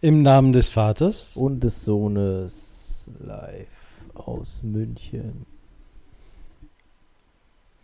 [0.00, 1.36] Im Namen des Vaters.
[1.36, 3.66] und des Sohnes live
[4.14, 5.44] aus München.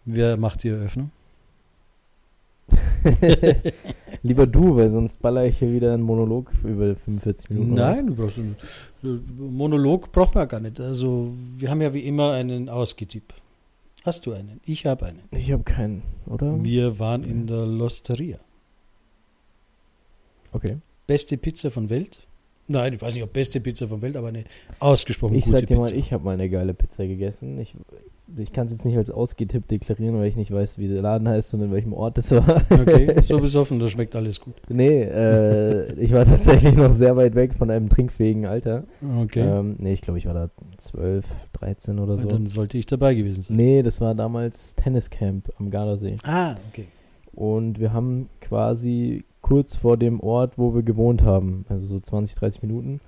[0.05, 1.11] Wer macht die Eröffnung?
[4.23, 7.75] Lieber du, weil sonst baller ich hier wieder einen Monolog über 45 Minuten.
[7.75, 8.57] Nein, du brauchst einen
[9.37, 10.81] Monolog braucht man gar nicht.
[10.81, 13.35] Also wir haben ja wie immer einen Ausgetipp.
[14.05, 14.61] Hast du einen?
[14.65, 15.21] Ich habe einen.
[15.31, 16.63] Ich habe keinen, oder?
[16.63, 18.39] Wir waren in der Losteria.
[20.53, 20.79] Okay.
[21.07, 22.27] Beste Pizza von Welt?
[22.67, 24.45] Nein, ich weiß nicht, ob beste Pizza von Welt, aber eine
[24.79, 27.59] ausgesprochen Ich gute sag dir mal, ich habe mal eine geile Pizza gegessen.
[27.61, 27.75] Ich,
[28.39, 31.29] ich kann es jetzt nicht als Ausgetipp deklarieren, weil ich nicht weiß, wie der Laden
[31.29, 32.63] heißt und in welchem Ort es war.
[32.71, 34.55] Okay, so besoffen, da schmeckt alles gut.
[34.71, 38.85] Nee, äh, ich war tatsächlich noch sehr weit weg von einem trinkfähigen Alter.
[39.25, 40.49] Okay, Ähm, nee, ich glaube, ich war da
[40.79, 42.27] 12, 13 oder so.
[42.29, 43.59] dann sollte ich dabei gewesen sein.
[43.59, 46.17] Nee, das war damals Tenniscamp am Gardasee.
[46.23, 46.87] Ah, okay.
[47.35, 52.35] Und wir haben quasi kurz vor dem Ort, wo wir gewohnt haben, also so 20,
[52.35, 53.01] 30 Minuten,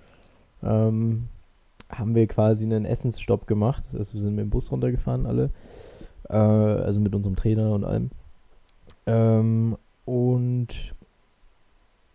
[0.63, 1.29] ähm,
[1.89, 3.83] haben wir quasi einen Essensstopp gemacht.
[3.97, 5.49] Also wir sind mit dem Bus runtergefahren alle,
[6.29, 8.11] äh, also mit unserem Trainer und allem.
[9.07, 10.69] Ähm, und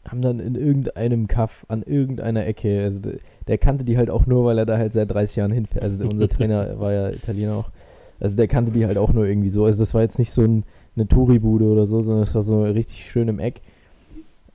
[0.07, 3.15] haben dann in irgendeinem Kaff an irgendeiner Ecke, also der,
[3.47, 5.83] der kannte die halt auch nur, weil er da halt seit 30 Jahren hinfährt.
[5.83, 7.71] Also unser Trainer war ja Italiener auch.
[8.19, 9.65] Also der kannte die halt auch nur irgendwie so.
[9.65, 10.63] Also das war jetzt nicht so ein,
[10.95, 13.61] eine Touri-Bude oder so, sondern es war so richtig schön im Eck.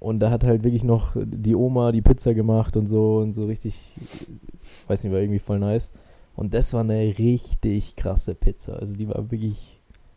[0.06, 3.46] Und da hat halt wirklich noch die Oma die Pizza gemacht und so und so
[3.46, 3.74] richtig,
[4.86, 5.90] weiß nicht, war irgendwie voll nice.
[6.36, 8.74] Und das war eine richtig krasse Pizza.
[8.74, 9.75] Also die war wirklich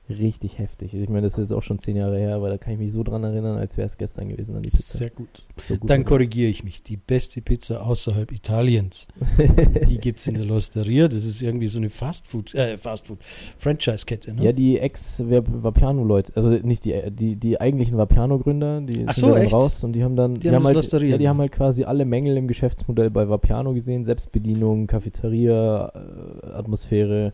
[0.10, 0.94] richtig heftig.
[0.94, 2.92] Ich meine, das ist jetzt auch schon zehn Jahre her, aber da kann ich mich
[2.92, 4.98] so dran erinnern, als wäre es gestern gewesen an die Pizza.
[4.98, 5.44] Sehr gut.
[5.68, 6.06] So gut Dann die.
[6.06, 6.84] korrigiere ich mich.
[6.84, 9.08] Die beste Pizza außerhalb Italiens,
[9.88, 11.08] die gibt es in der Losteria.
[11.08, 13.20] Das ist irgendwie so eine Fastfood, äh, Fastfood,
[13.58, 14.34] Franchise-Kette.
[14.34, 14.44] Ne?
[14.46, 19.34] Ja, die Ex-Vapiano-Leute, also nicht die, die, die eigentlichen Vapiano-Gründer, die Ach sind so, ja
[19.36, 19.54] dann echt?
[19.54, 22.06] raus und die haben dann, Die haben das halt, ja, die haben halt quasi alle
[22.06, 27.34] Mängel im Geschäftsmodell bei Vapiano gesehen, Selbstbedienung, Cafeteria, äh, Atmosphäre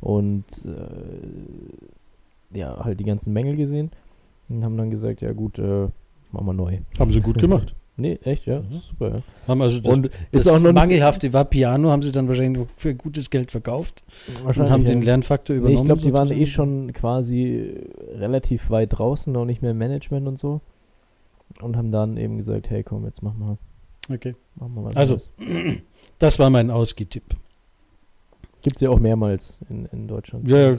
[0.00, 0.68] und äh,
[2.52, 3.90] ja, halt die ganzen Mängel gesehen
[4.48, 5.88] und haben dann gesagt, ja gut, äh,
[6.32, 6.78] machen wir neu.
[6.98, 7.74] Haben sie gut gemacht.
[8.00, 8.74] Nee, echt, ja, Mhm.
[8.90, 9.22] super, ja.
[9.48, 12.94] Haben also das, Und das ist auch noch mangelhafte Vapiano haben sie dann wahrscheinlich für
[12.94, 14.04] gutes Geld verkauft
[14.44, 14.90] und haben ja.
[14.90, 15.80] den Lernfaktor Nee, übernommen.
[15.80, 17.74] ich glaube, die waren eh schon quasi
[18.14, 20.60] relativ weit draußen, noch nicht mehr im Management und so.
[21.60, 24.34] Und haben dann eben gesagt, hey komm, jetzt machen wir, Okay.
[24.54, 25.78] machen wir was Also, Neues.
[26.20, 27.24] das war mein Ausgetipp.
[28.62, 30.46] Gibt's ja auch mehrmals in, in Deutschland.
[30.48, 30.76] Ja, ja,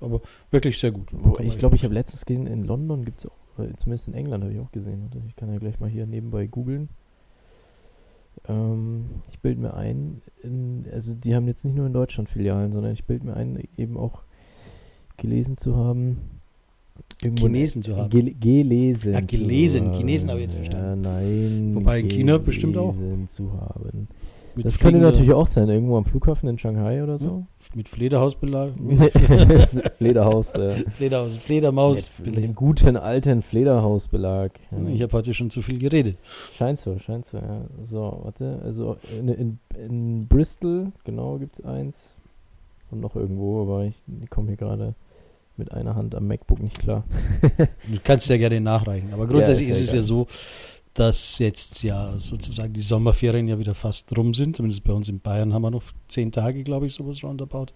[0.00, 1.12] aber wirklich sehr gut.
[1.40, 4.52] Ich glaube, ich habe letztens gesehen, in London gibt's auch, oder zumindest in England habe
[4.52, 5.10] ich auch gesehen.
[5.28, 6.88] Ich kann ja gleich mal hier nebenbei googeln.
[8.48, 12.72] Ähm, ich bilde mir ein, in, also die haben jetzt nicht nur in Deutschland Filialen,
[12.72, 14.22] sondern ich bilde mir ein, eben auch
[15.16, 16.18] gelesen zu haben.
[17.20, 18.10] Chinesen zu haben.
[18.10, 19.14] Gel gelesen.
[19.14, 19.92] Ah, gelesen.
[19.92, 21.04] Chinesen habe ich jetzt verstanden.
[21.04, 21.74] Ja, nein.
[21.74, 22.94] Wobei in China bestimmt auch.
[22.94, 24.08] gelesen zu haben.
[24.56, 27.44] Das könnte natürlich auch sein, irgendwo am Flughafen in Shanghai oder so.
[27.74, 28.72] Mit Flederhausbelag.
[29.98, 30.54] Flederhaus.
[30.54, 32.10] Äh, Flederhaus, Fledermaus.
[32.18, 34.52] mit dem guten alten Flederhausbelag.
[34.70, 34.88] Ja.
[34.88, 36.16] Ich habe heute schon zu viel geredet.
[36.56, 37.62] Scheint so, scheint so, ja.
[37.84, 41.98] So, warte, also in, in, in Bristol, genau, gibt es eins.
[42.90, 44.94] Und noch irgendwo, aber ich, ich komme hier gerade
[45.56, 47.04] mit einer Hand am MacBook nicht klar.
[47.86, 49.12] Du kannst ja gerne nachreichen.
[49.12, 50.26] Aber grundsätzlich ist ist, ja es ja so,
[50.94, 54.56] dass jetzt ja sozusagen die Sommerferien ja wieder fast rum sind.
[54.56, 57.66] Zumindest bei uns in Bayern haben wir noch zehn Tage, glaube ich, sowas roundabout.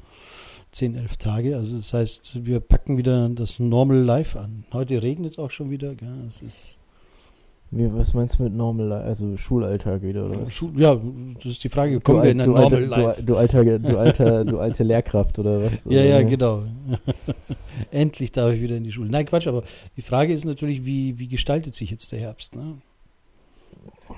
[0.72, 1.56] Zehn, elf Tage.
[1.56, 4.64] Also das heißt, wir packen wieder das Normal Life an.
[4.72, 5.94] Heute regnet es auch schon wieder.
[5.94, 6.08] Gell?
[6.26, 6.78] Es ist
[7.70, 9.04] Wie, was meinst du mit Normal Life?
[9.04, 10.60] Also Schulalltag wieder, oder was?
[10.76, 11.00] Ja,
[11.36, 12.00] das ist die Frage.
[12.00, 13.22] Kommen wir al- in ein du, Normal alter, Life?
[13.22, 15.72] du, du, alter, du, alter, du alte Lehrkraft, oder was?
[15.84, 16.64] Ja, ja, genau.
[17.92, 19.08] Endlich darf ich wieder in die Schule.
[19.10, 19.62] Nein, Quatsch, aber
[19.96, 22.56] die Frage ist natürlich, wie, wie gestaltet sich jetzt der Herbst?
[22.56, 22.78] Ne?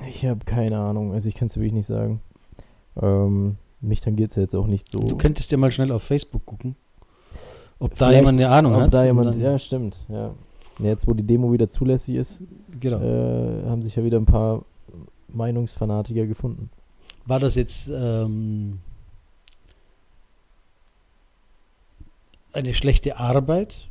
[0.09, 2.21] Ich habe keine Ahnung, also ich kann es wirklich nicht sagen.
[3.01, 5.01] Ähm, mich tangiert es ja jetzt auch nicht so.
[5.01, 6.77] Du könntest ja mal schnell auf Facebook gucken,
[7.79, 8.95] ob da Vielleicht, jemand eine Ahnung ob hat.
[8.95, 10.35] Da jemand, ja, stimmt, ja.
[10.79, 12.43] Jetzt, wo die Demo wieder zulässig ist,
[12.81, 13.01] genau.
[13.01, 14.65] äh, haben sich ja wieder ein paar
[15.29, 16.71] Meinungsfanatiker gefunden.
[17.25, 18.81] War das jetzt ähm,
[22.53, 23.89] eine schlechte Arbeit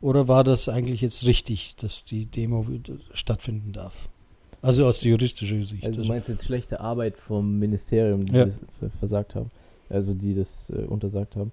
[0.00, 4.08] oder war das eigentlich jetzt richtig, dass die Demo wieder stattfinden darf?
[4.62, 5.84] Also aus juristischer Sicht.
[5.84, 8.46] Also Das- du meinst jetzt schlechte Arbeit vom Ministerium, die Ja.
[8.46, 9.50] das ver- versagt haben,
[9.88, 11.52] also die das äh, untersagt haben.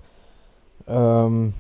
[0.88, 1.54] Ähm,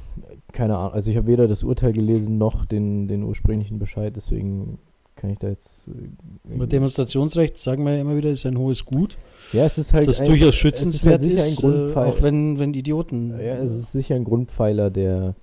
[0.51, 4.77] keine Ahnung, also ich habe weder das Urteil gelesen noch den, den ursprünglichen Bescheid, deswegen
[5.15, 5.88] kann ich da jetzt.
[5.88, 9.18] Äh, Demonstrationsrecht, sagen wir ja immer wieder, ist ein hohes Gut,
[9.53, 12.07] ja, es ist halt das ein- durchaus es schützenswert sicher ist, ein äh, Grundpfeiler.
[12.07, 13.31] auch wenn, wenn Idioten.
[13.31, 15.33] Ja, es ist sicher ein Grundpfeiler der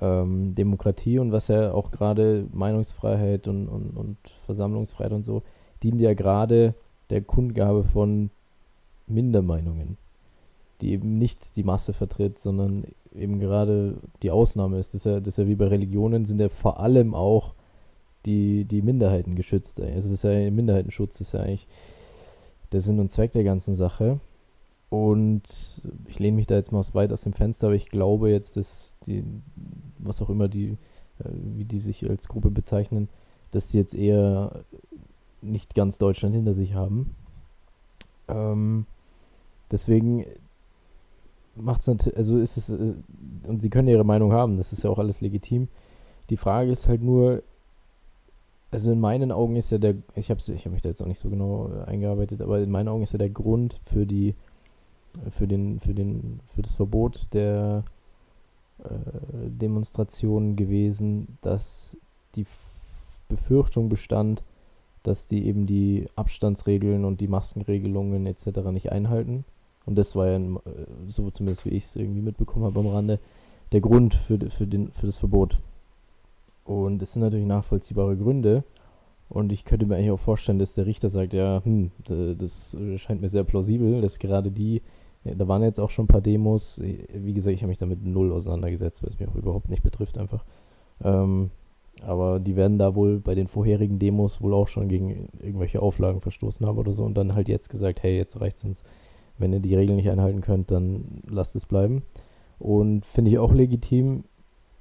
[0.00, 5.42] ähm, Demokratie und was ja auch gerade Meinungsfreiheit und, und, und Versammlungsfreiheit und so
[5.82, 6.74] dient ja gerade
[7.10, 8.30] der Kundgabe von
[9.06, 9.98] Mindermeinungen,
[10.80, 14.94] die eben nicht die Masse vertritt, sondern eben gerade die Ausnahme ist.
[14.94, 17.54] Das ist ja, das ist ja wie bei Religionen, sind ja vor allem auch
[18.26, 19.80] die, die Minderheiten geschützt.
[19.80, 21.68] Also das ist ja Minderheitenschutz, das ist ja eigentlich
[22.72, 24.20] der Sinn und Zweck der ganzen Sache.
[24.88, 25.42] Und
[26.06, 28.93] ich lehne mich da jetzt mal weit aus dem Fenster, aber ich glaube jetzt, dass
[29.06, 29.24] die,
[29.98, 30.76] was auch immer die,
[31.18, 33.08] äh, wie die sich als Gruppe bezeichnen,
[33.50, 34.64] dass die jetzt eher
[35.42, 37.14] nicht ganz Deutschland hinter sich haben.
[38.28, 38.86] Ähm,
[39.70, 40.24] deswegen
[41.56, 42.94] macht es natürlich, also ist es, äh,
[43.46, 45.68] und sie können ihre Meinung haben, das ist ja auch alles legitim.
[46.30, 47.42] Die Frage ist halt nur,
[48.70, 51.06] also in meinen Augen ist ja der, ich habe ich hab mich da jetzt auch
[51.06, 54.34] nicht so genau äh, eingearbeitet, aber in meinen Augen ist ja der Grund für die,
[55.30, 57.84] für den, für den, für das Verbot der
[58.78, 58.88] äh,
[59.48, 61.96] Demonstrationen gewesen, dass
[62.34, 62.46] die
[63.28, 64.42] Befürchtung bestand,
[65.02, 68.70] dass die eben die Abstandsregeln und die Maskenregelungen etc.
[68.72, 69.44] nicht einhalten.
[69.86, 70.60] Und das war ja, äh,
[71.08, 73.20] so zumindest wie ich es irgendwie mitbekommen habe am Rande,
[73.72, 75.58] der Grund für, für, den, für das Verbot.
[76.64, 78.64] Und es sind natürlich nachvollziehbare Gründe.
[79.28, 83.20] Und ich könnte mir eigentlich auch vorstellen, dass der Richter sagt, ja, hm, das scheint
[83.20, 84.82] mir sehr plausibel, dass gerade die,
[85.24, 88.04] ja, da waren jetzt auch schon ein paar Demos, wie gesagt, ich habe mich damit
[88.04, 90.44] null auseinandergesetzt, weil es mich auch überhaupt nicht betrifft einfach.
[91.02, 91.50] Ähm,
[92.02, 96.20] aber die werden da wohl bei den vorherigen Demos wohl auch schon gegen irgendwelche Auflagen
[96.20, 98.84] verstoßen haben oder so und dann halt jetzt gesagt, hey, jetzt reicht es uns.
[99.38, 102.02] Wenn ihr die Regeln nicht einhalten könnt, dann lasst es bleiben.
[102.58, 104.24] Und finde ich auch legitim.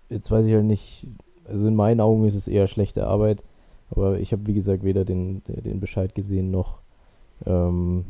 [0.10, 1.08] Jetzt weiß ich halt nicht,
[1.46, 3.44] also in meinen Augen ist es eher schlechte Arbeit,
[3.90, 6.80] aber ich habe wie gesagt weder den, den Bescheid gesehen noch,
[7.46, 8.06] ähm,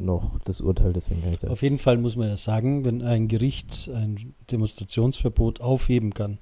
[0.00, 1.50] noch das Urteil, deswegen kann ich das.
[1.50, 6.38] Auf jeden Fall muss man ja sagen, wenn ein Gericht ein Demonstrationsverbot aufheben kann,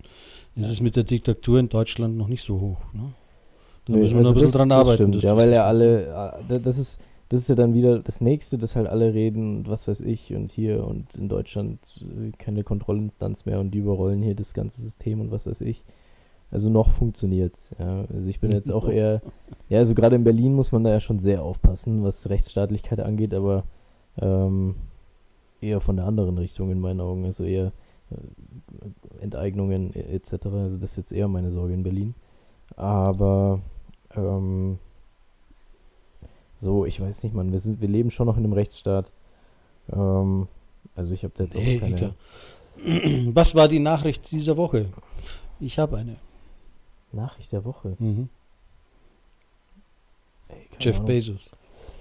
[0.55, 2.79] ist es mit der Diktatur in Deutschland noch nicht so hoch.
[2.94, 3.12] Ne?
[3.85, 5.12] Da nee, müssen wir also noch ein bisschen das, dran arbeiten.
[5.12, 6.99] Stimmt, ja, weil ja alle, äh, das ist,
[7.29, 10.35] das ist ja dann wieder das nächste, dass halt alle reden und was weiß ich
[10.35, 14.81] und hier und in Deutschland äh, keine Kontrollinstanz mehr und die überrollen hier das ganze
[14.81, 15.85] System und was weiß ich.
[16.50, 17.75] Also noch funktioniert's.
[17.78, 18.04] Ja.
[18.12, 19.22] Also ich bin jetzt auch eher,
[19.69, 23.34] ja, also gerade in Berlin muss man da ja schon sehr aufpassen, was Rechtsstaatlichkeit angeht,
[23.34, 23.64] aber
[24.19, 24.76] ähm,
[25.60, 27.25] eher von der anderen Richtung in meinen Augen.
[27.25, 27.72] Also eher
[28.10, 30.46] äh, Enteignungen etc.
[30.46, 32.14] Also das ist jetzt eher meine Sorge in Berlin.
[32.76, 33.60] Aber
[34.14, 34.78] ähm,
[36.58, 39.10] so, ich weiß nicht, man, wir, sind, wir leben schon noch in einem Rechtsstaat.
[39.92, 40.49] Ähm,
[40.94, 41.96] also ich habe da jetzt nee, auch keine...
[41.96, 42.14] Klar.
[43.34, 44.87] Was war die Nachricht dieser Woche?
[45.60, 46.16] Ich habe eine.
[47.16, 47.96] Nachricht der Woche?
[47.98, 48.28] Mhm.
[50.48, 51.06] Ey, Jeff Ahnung.
[51.08, 51.52] Bezos.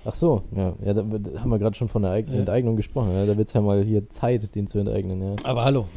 [0.05, 2.35] Ach so, ja, ja da, da haben wir gerade schon von der Eig ja.
[2.35, 3.11] Enteignung gesprochen.
[3.13, 5.21] Ja, da wird es ja mal hier Zeit, den zu enteignen.
[5.21, 5.35] Ja.
[5.43, 5.87] Aber hallo.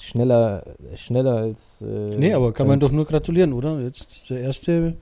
[0.00, 0.64] Schneller,
[0.96, 1.60] schneller als.
[1.80, 3.80] Äh, nee, aber kann man doch nur gratulieren, oder?
[3.80, 4.96] Jetzt der Erste,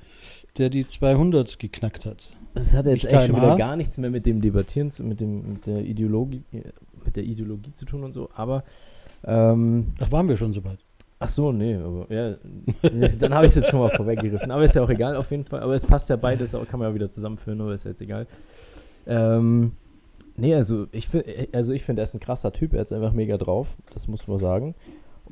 [0.58, 2.28] der die 200 geknackt hat.
[2.54, 5.66] Das hat jetzt echt schon wieder gar nichts mehr mit dem Debattieren, mit, dem, mit,
[5.66, 8.64] der Ideologie, mit der Ideologie zu tun und so, aber.
[9.24, 10.80] Ähm, Ach, waren wir schon so weit.
[11.22, 12.36] Ach so, nee, aber ja,
[13.20, 14.50] dann habe ich es jetzt schon mal vorweggegriffen.
[14.50, 15.60] Aber ist ja auch egal auf jeden Fall.
[15.60, 18.26] Aber es passt ja beides, kann man ja wieder zusammenführen, aber ist jetzt egal.
[19.06, 19.72] Ähm,
[20.36, 22.74] nee, also ich finde, also ich finde, er ist ein krasser Typ.
[22.74, 23.68] Er ist einfach mega drauf.
[23.92, 24.74] Das muss man sagen.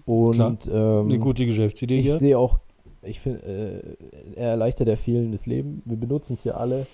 [0.06, 2.14] Und ähm, eine gute Geschäftsidee ich hier.
[2.14, 2.58] Ich sehe auch,
[3.02, 3.96] ich finde, äh,
[4.36, 5.82] er erleichtert ja vielen das Leben.
[5.84, 6.86] Wir benutzen es ja alle.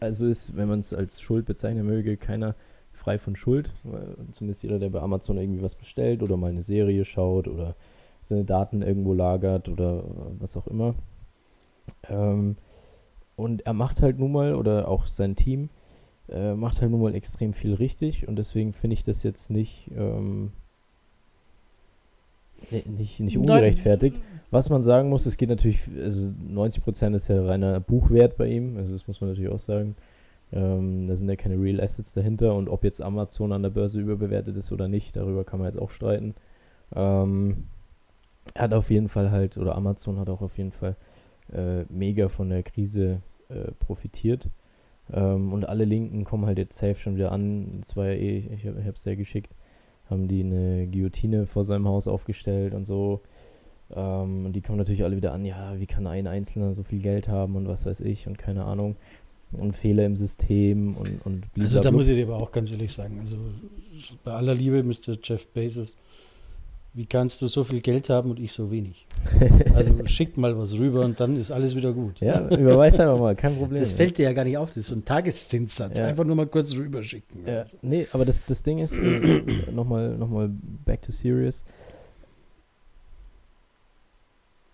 [0.00, 2.54] Also ist, wenn man es als Schuld bezeichnen möge, keiner
[2.92, 3.70] frei von Schuld.
[4.32, 7.76] Zumindest jeder, der bei Amazon irgendwie was bestellt oder mal eine Serie schaut oder
[8.28, 10.04] seine Daten irgendwo lagert oder
[10.38, 10.94] was auch immer.
[12.08, 12.56] Ähm,
[13.36, 15.68] und er macht halt nun mal, oder auch sein Team,
[16.28, 19.90] äh, macht halt nun mal extrem viel richtig und deswegen finde ich das jetzt nicht,
[19.96, 20.52] ähm,
[22.86, 24.20] nicht, nicht ungerechtfertigt.
[24.50, 28.76] Was man sagen muss, es geht natürlich, also 90% ist ja reiner Buchwert bei ihm,
[28.76, 29.96] also das muss man natürlich auch sagen.
[30.52, 34.00] Ähm, da sind ja keine Real Assets dahinter und ob jetzt Amazon an der Börse
[34.00, 36.34] überbewertet ist oder nicht, darüber kann man jetzt auch streiten.
[36.94, 37.64] Ähm,
[38.54, 40.96] hat auf jeden Fall halt, oder Amazon hat auch auf jeden Fall
[41.52, 44.48] äh, mega von der Krise äh, profitiert.
[45.12, 47.80] Ähm, und alle Linken kommen halt jetzt safe schon wieder an.
[47.80, 49.52] Das war ja eh, ich, ich habe es sehr geschickt,
[50.10, 53.20] haben die eine Guillotine vor seinem Haus aufgestellt und so.
[53.94, 57.00] Ähm, und die kommen natürlich alle wieder an, ja, wie kann ein Einzelner so viel
[57.00, 58.96] Geld haben und was weiß ich und keine Ahnung.
[59.52, 62.92] Und Fehler im System und, und Also da muss ich dir aber auch ganz ehrlich
[62.92, 63.36] sagen, also
[64.24, 65.16] bei aller Liebe, Mr.
[65.22, 65.98] Jeff Bezos,
[66.96, 69.06] wie kannst du so viel Geld haben und ich so wenig?
[69.74, 72.20] Also schick mal was rüber und dann ist alles wieder gut.
[72.20, 73.80] Ja, überweis einfach mal, kein Problem.
[73.80, 75.98] Das fällt dir ja gar nicht auf, das ist so ein Tageszinssatz.
[75.98, 76.06] Ja.
[76.06, 77.46] Einfach nur mal kurz rüberschicken.
[77.46, 77.66] Ja.
[77.66, 77.76] So.
[77.82, 80.48] Nee, aber das, das Ding ist, äh, nochmal noch mal
[80.84, 81.62] back to serious.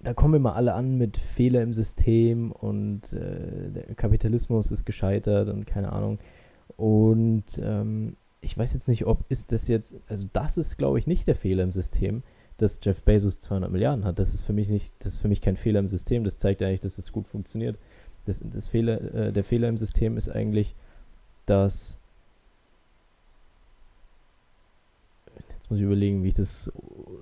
[0.02, 5.48] da kommen immer alle an mit Fehler im System und äh, der Kapitalismus ist gescheitert
[5.48, 6.18] und keine Ahnung.
[6.76, 11.06] Und ähm, ich weiß jetzt nicht, ob ist das jetzt, also das ist, glaube ich,
[11.06, 12.22] nicht der Fehler im System,
[12.58, 14.18] dass Jeff Bezos 200 Milliarden hat.
[14.18, 16.24] Das ist für mich nicht, das ist für mich kein Fehler im System.
[16.24, 17.78] Das zeigt eigentlich, dass es gut funktioniert.
[18.26, 20.74] Das, das Fehler, äh, der Fehler im System ist eigentlich,
[21.46, 21.98] dass
[25.48, 26.70] Jetzt muss ich überlegen, wie ich das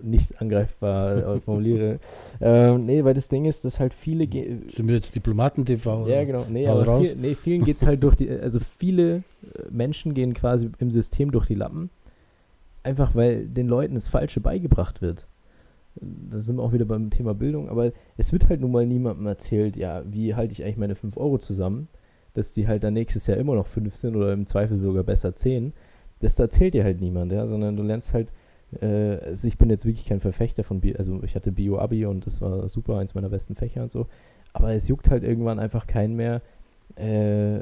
[0.02, 1.98] nicht angreifbar äh, formuliere.
[2.40, 4.26] ähm, nee, weil das Ding ist, dass halt viele.
[4.26, 6.06] Sind wir jetzt Diplomaten-TV?
[6.08, 6.46] Ja, genau.
[6.48, 8.30] Nee, aber viel, nee, vielen geht es halt durch die.
[8.30, 9.22] Also viele äh,
[9.70, 11.90] Menschen gehen quasi im System durch die Lappen.
[12.82, 15.26] Einfach weil den Leuten das Falsche beigebracht wird.
[15.96, 19.26] Da sind wir auch wieder beim Thema Bildung, aber es wird halt nun mal niemandem
[19.26, 21.88] erzählt, ja, wie halte ich eigentlich meine 5 Euro zusammen,
[22.32, 25.34] dass die halt dann nächstes Jahr immer noch 5 sind oder im Zweifel sogar besser
[25.34, 25.72] 10
[26.20, 28.32] das erzählt dir halt niemand, ja, sondern du lernst halt, äh,
[28.80, 32.40] also ich bin jetzt wirklich kein Verfechter von Bio, also ich hatte Bio-Abi und das
[32.40, 34.06] war super, eins meiner besten Fächer und so,
[34.52, 36.42] aber es juckt halt irgendwann einfach keinen mehr,
[36.96, 37.60] äh,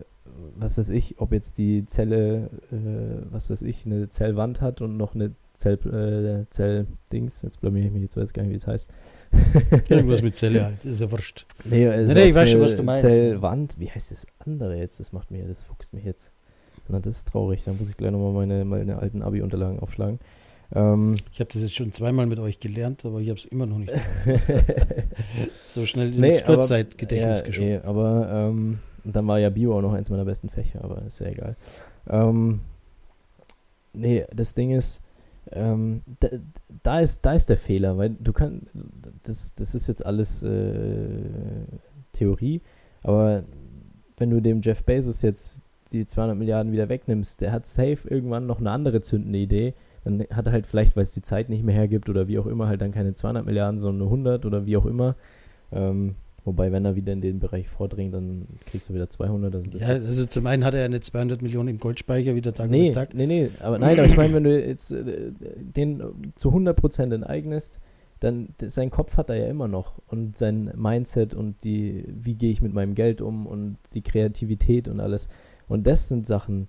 [0.56, 4.96] was weiß ich, ob jetzt die Zelle, äh, was weiß ich, eine Zellwand hat und
[4.96, 8.56] noch eine Zell, äh, Zelldings, jetzt blamier ich mich, jetzt weiß ich gar nicht, wie
[8.56, 8.88] es heißt.
[9.88, 11.46] Irgendwas mit Zelle halt, ist ja wurscht.
[11.64, 13.08] Nee, also nee, nee ich weiß schon, was du meinst.
[13.08, 15.00] Zellwand, wie heißt das andere jetzt?
[15.00, 16.30] Das macht mir, das fuchst mich jetzt.
[16.88, 17.64] Na, das ist traurig.
[17.64, 20.20] Da muss ich gleich nochmal meine, meine alten Abi-Unterlagen aufschlagen.
[20.74, 23.66] Ähm, ich habe das jetzt schon zweimal mit euch gelernt, aber ich habe es immer
[23.66, 23.92] noch nicht.
[25.62, 27.68] so schnell ins nee, Kurzzeitgedächtnis ja, geschoben.
[27.68, 31.20] Nee, aber ähm, dann war ja Bio auch noch eins meiner besten Fächer, aber ist
[31.20, 31.56] ja egal.
[32.08, 32.60] Ähm,
[33.94, 35.00] nee, das Ding ist,
[35.52, 36.28] ähm, da,
[36.82, 38.66] da, ist, da ist der Fehler, weil du kannst,
[39.22, 41.22] das, das ist jetzt alles äh,
[42.12, 42.60] Theorie,
[43.02, 43.44] aber
[44.18, 48.46] wenn du dem Jeff Bezos jetzt die 200 Milliarden wieder wegnimmst, der hat safe irgendwann
[48.46, 49.74] noch eine andere zündende Idee.
[50.08, 52.46] Dann hat er halt vielleicht, weil es die Zeit nicht mehr hergibt oder wie auch
[52.46, 55.16] immer, halt dann keine 200 Milliarden, sondern nur 100 oder wie auch immer.
[55.70, 56.14] Ähm,
[56.46, 59.54] wobei, wenn er wieder in den Bereich vordringt, dann kriegst du wieder 200.
[59.54, 62.90] Also ja, also zum einen hat er eine 200 Millionen im Goldspeicher wieder Tag nee,
[62.92, 63.12] Tag.
[63.12, 67.78] Nee, nee, aber nein, aber ich meine, wenn du jetzt äh, den zu 100% enteignest,
[68.20, 72.50] dann sein Kopf hat er ja immer noch und sein Mindset und die, wie gehe
[72.50, 75.28] ich mit meinem Geld um und die Kreativität und alles.
[75.68, 76.68] Und das sind Sachen,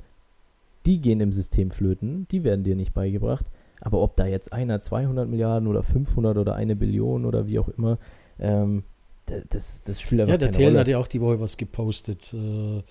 [0.90, 3.46] die gehen im System flöten, die werden dir nicht beigebracht.
[3.80, 7.70] Aber ob da jetzt einer 200 Milliarden oder 500 oder eine Billion oder wie auch
[7.70, 8.00] immer,
[8.40, 8.84] ähm,
[9.52, 12.34] das, das spielt einfach Ja, der Thelen hat ja auch die Woche was gepostet.
[12.34, 12.82] Äh,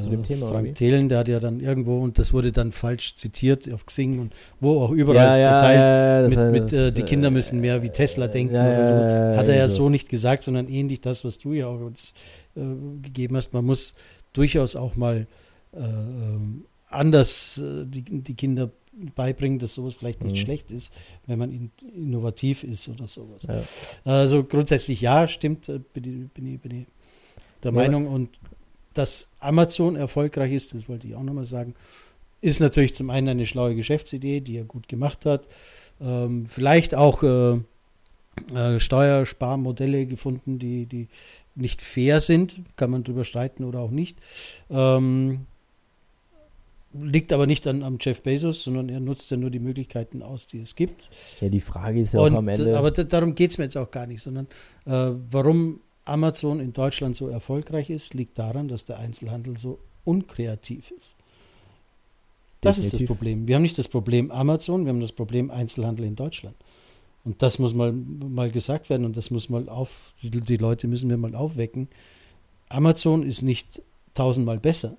[0.00, 0.48] zu dem Thema.
[0.48, 4.18] Frank Thelen, der hat ja dann irgendwo, und das wurde dann falsch zitiert auf Xing
[4.18, 7.82] und wo auch überall ja, ja, verteilt, ja, mit, mit äh, die Kinder müssen mehr
[7.82, 9.38] wie Tesla denken oder so.
[9.38, 12.14] Hat er ja so nicht gesagt, sondern ähnlich das, was du ja auch uns
[12.56, 12.62] äh,
[13.02, 13.52] gegeben hast.
[13.52, 13.94] Man muss
[14.32, 15.28] durchaus auch mal
[15.72, 16.64] äh, ähm,
[16.96, 18.70] anders äh, die, die Kinder
[19.14, 20.44] beibringen, dass sowas vielleicht nicht mhm.
[20.44, 20.92] schlecht ist,
[21.26, 23.46] wenn man in, innovativ ist oder sowas.
[23.46, 23.62] Ja.
[24.10, 26.86] Also grundsätzlich ja, stimmt, äh, bin ich, bin bin ich
[27.62, 27.76] der ja.
[27.76, 28.06] Meinung.
[28.06, 28.40] Und
[28.94, 31.74] dass Amazon erfolgreich ist, das wollte ich auch nochmal sagen,
[32.40, 35.48] ist natürlich zum einen eine schlaue Geschäftsidee, die er gut gemacht hat.
[36.00, 37.58] Ähm, vielleicht auch äh,
[38.54, 41.08] äh, Steuersparmodelle gefunden, die, die
[41.54, 44.18] nicht fair sind, kann man drüber streiten oder auch nicht.
[44.70, 45.46] Ähm,
[47.00, 50.46] liegt aber nicht an, am Jeff Bezos, sondern er nutzt ja nur die Möglichkeiten aus,
[50.46, 51.10] die es gibt.
[51.40, 52.76] Ja, die Frage ist ja Und, auch am Ende.
[52.76, 54.46] Aber darum geht es mir jetzt auch gar nicht, sondern
[54.86, 60.92] äh, warum Amazon in Deutschland so erfolgreich ist, liegt daran, dass der Einzelhandel so unkreativ
[60.92, 61.16] ist.
[62.60, 62.92] Das Definitiv.
[62.94, 63.48] ist das Problem.
[63.48, 66.56] Wir haben nicht das Problem Amazon, wir haben das Problem Einzelhandel in Deutschland.
[67.24, 69.90] Und das muss mal, mal gesagt werden und das muss mal auf,
[70.22, 71.88] die, die Leute müssen wir mal aufwecken.
[72.68, 73.82] Amazon ist nicht
[74.14, 74.96] tausendmal besser.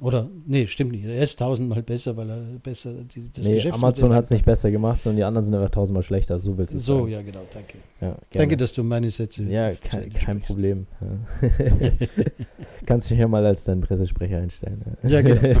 [0.00, 1.04] Oder, nee, stimmt nicht.
[1.04, 4.72] Er ist tausendmal besser, weil er besser die, das nee, Amazon hat es nicht besser
[4.72, 6.40] gemacht, sondern die anderen sind einfach tausendmal schlechter.
[6.40, 7.12] So willst du So, sagen.
[7.12, 7.78] ja, genau, danke.
[8.00, 9.44] Ja, danke, dass du meine Sätze.
[9.44, 10.88] Ja, kein, kein Problem.
[11.00, 11.48] Ja.
[12.86, 14.82] Kannst dich ja mal als deinen Pressesprecher einstellen.
[15.04, 15.60] Ja, genau.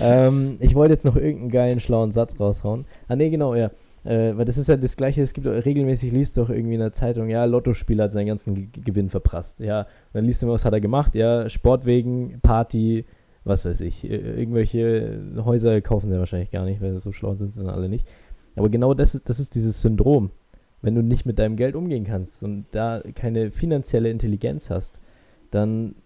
[0.00, 2.86] ähm, ich wollte jetzt noch irgendeinen geilen, schlauen Satz raushauen.
[3.08, 3.70] Ah, nee, genau, ja.
[4.08, 6.80] Äh, weil das ist ja das Gleiche, es gibt regelmäßig liest du auch irgendwie in
[6.80, 9.60] der Zeitung, ja, Lottospieler hat seinen ganzen G Gewinn verprasst.
[9.60, 11.14] Ja, und dann liest du immer, was hat er gemacht?
[11.14, 13.04] Ja, Sportwegen, Party,
[13.44, 14.08] was weiß ich.
[14.08, 18.06] Irgendwelche Häuser kaufen sie wahrscheinlich gar nicht, weil so schlau sind sie dann alle nicht.
[18.56, 20.30] Aber genau das, das ist dieses Syndrom.
[20.80, 24.98] Wenn du nicht mit deinem Geld umgehen kannst und da keine finanzielle Intelligenz hast,
[25.50, 25.96] dann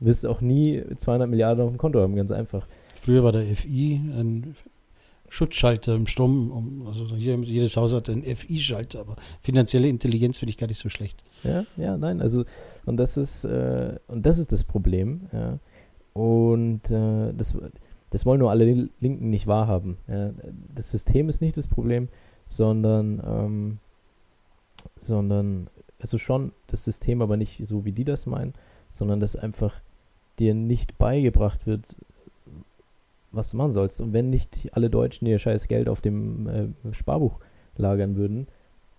[0.00, 2.66] wirst du auch nie 200 Milliarden auf dem Konto haben, ganz einfach.
[3.00, 4.56] Früher war der FI ein
[5.34, 6.84] Schutzschalter im Strom.
[6.86, 11.24] Also jedes Haus hat einen FI-Schalter, aber finanzielle Intelligenz finde ich gar nicht so schlecht.
[11.42, 12.44] Ja, ja, nein, also
[12.86, 15.22] und das ist äh, und das ist das Problem.
[15.32, 15.58] Ja.
[16.12, 17.56] Und äh, das,
[18.10, 19.96] das wollen nur alle Linken nicht wahrhaben.
[20.06, 20.30] Ja.
[20.72, 22.08] Das System ist nicht das Problem,
[22.46, 23.78] sondern ähm,
[25.00, 28.52] sondern also schon das System, aber nicht so, wie die das meinen,
[28.92, 29.74] sondern dass einfach
[30.38, 31.96] dir nicht beigebracht wird,
[33.34, 34.00] was du machen sollst.
[34.00, 37.38] Und wenn nicht alle Deutschen ihr scheiß Geld auf dem äh, Sparbuch
[37.76, 38.46] lagern würden,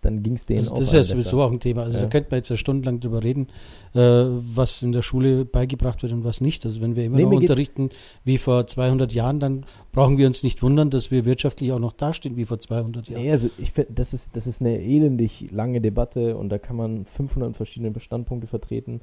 [0.01, 1.81] dann ging es denen also auch Das ist ja sowieso auch ein Thema.
[1.83, 2.03] Also Ja.
[2.03, 3.47] da könnte man jetzt ja stundenlang drüber reden,
[3.95, 6.63] äh, was in der Schule beigebracht wird und was nicht.
[6.63, 7.89] Also wenn wir immer Nee, noch unterrichten
[8.23, 11.93] wie vor 200 Jahren, dann brauchen wir uns nicht wundern, dass wir wirtschaftlich auch noch
[11.93, 13.23] dastehen wie vor 200 Jahren.
[13.23, 16.75] Nee, also ich finde, das ist, das ist eine elendig lange Debatte und da kann
[16.75, 19.01] man 500 verschiedene Standpunkte vertreten.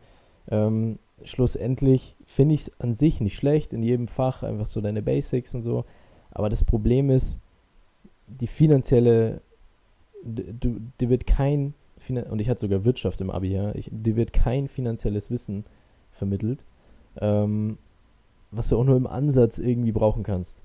[0.50, 5.02] Ähm, schlussendlich finde ich es an sich nicht schlecht, in jedem Fach einfach so deine
[5.02, 5.84] Basics und so.
[6.30, 7.38] Aber das Problem ist,
[8.26, 9.40] die finanzielle,
[10.24, 11.74] du, dir wird kein,
[12.08, 15.64] und ich hatte sogar Wirtschaft im Abi, ja, ich, dir wird kein finanzielles Wissen
[16.12, 16.64] vermittelt,
[17.20, 17.78] ähm,
[18.50, 20.62] was du auch nur im Ansatz irgendwie brauchen kannst.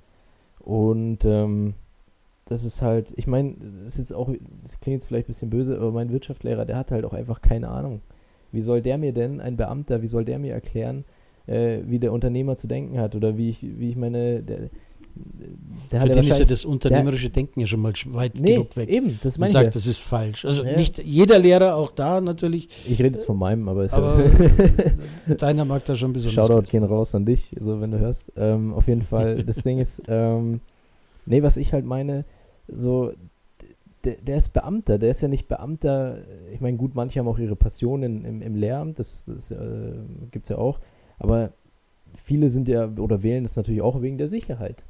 [0.60, 1.76] Und ähm,
[2.46, 4.30] das ist halt, ich meine, das ist jetzt auch,
[4.64, 7.42] das klingt jetzt vielleicht ein bisschen böse, aber mein Wirtschaftslehrer, der hat halt auch einfach
[7.42, 8.02] keine Ahnung.
[8.52, 11.04] Wie soll der mir denn, ein Beamter, wie soll der mir erklären,
[11.48, 14.70] äh, wie der Unternehmer zu denken hat oder wie ich, wie ich meine, der,
[15.92, 18.76] der Für ja den ist ja das unternehmerische Denken ja schon mal weit Nee, genug
[18.78, 18.90] weg.
[18.90, 19.72] eben, das meine ich sagt, ja.
[19.72, 20.46] das ist falsch.
[20.46, 20.78] Also Ja.
[20.78, 24.24] nicht jeder Lehrer, auch da natürlich, Ich rede jetzt von meinem, aber ist aber
[25.28, 26.46] ja deiner mag da schon besonders.
[26.48, 26.70] Shoutout gut.
[26.70, 28.32] gehen raus an dich, so wenn du hörst.
[28.38, 30.62] Ähm, auf jeden Fall, das Ding ist, ähm,
[31.26, 32.26] nee, was ich halt meine,
[32.68, 33.12] so,
[34.04, 36.20] der, der ist Beamter, der ist ja nicht Beamter,
[36.54, 39.94] ich meine, gut, manche haben auch ihre Passion in, im, im Lehramt, das, das äh,
[40.32, 40.80] gibt es ja auch,
[41.20, 41.52] aber
[42.24, 44.84] viele sind ja, oder wählen das natürlich auch wegen der Sicherheit.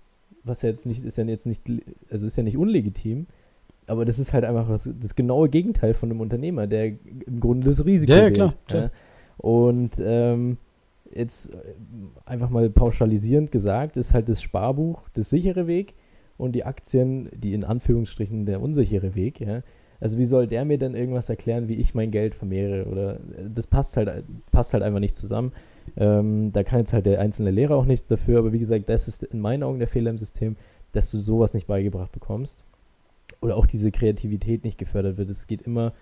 [0.44, 1.64] Was ja jetzt nicht, ist ja jetzt nicht,
[2.10, 3.28] also ist ja nicht unlegitim,
[3.86, 7.68] aber das ist halt einfach was, das genaue Gegenteil von einem Unternehmer, der im Grunde
[7.68, 8.92] das Risiko Ja, ja, wählt, klar, klar.
[9.38, 10.58] Und ähm,
[11.14, 11.58] jetzt äh,
[12.26, 15.94] einfach mal pauschalisierend gesagt, ist halt das Sparbuch der sichere Weg
[16.38, 19.62] und die Aktien, die in Anführungsstrichen der unsichere Weg, ja.
[20.00, 22.86] Also wie soll der mir denn irgendwas erklären, wie ich mein Geld vermehre?
[22.86, 25.54] Oder äh, das passt halt, passt halt einfach nicht zusammen.
[25.96, 29.08] Ähm, da kann jetzt halt der einzelne Lehrer auch nichts dafür, aber wie gesagt, das
[29.08, 30.56] ist in meinen Augen der Fehler im System,
[30.92, 32.64] dass du sowas nicht beigebracht bekommst.
[33.42, 35.30] Oder auch diese Kreativität nicht gefördert wird.
[35.30, 35.94] Es geht immer,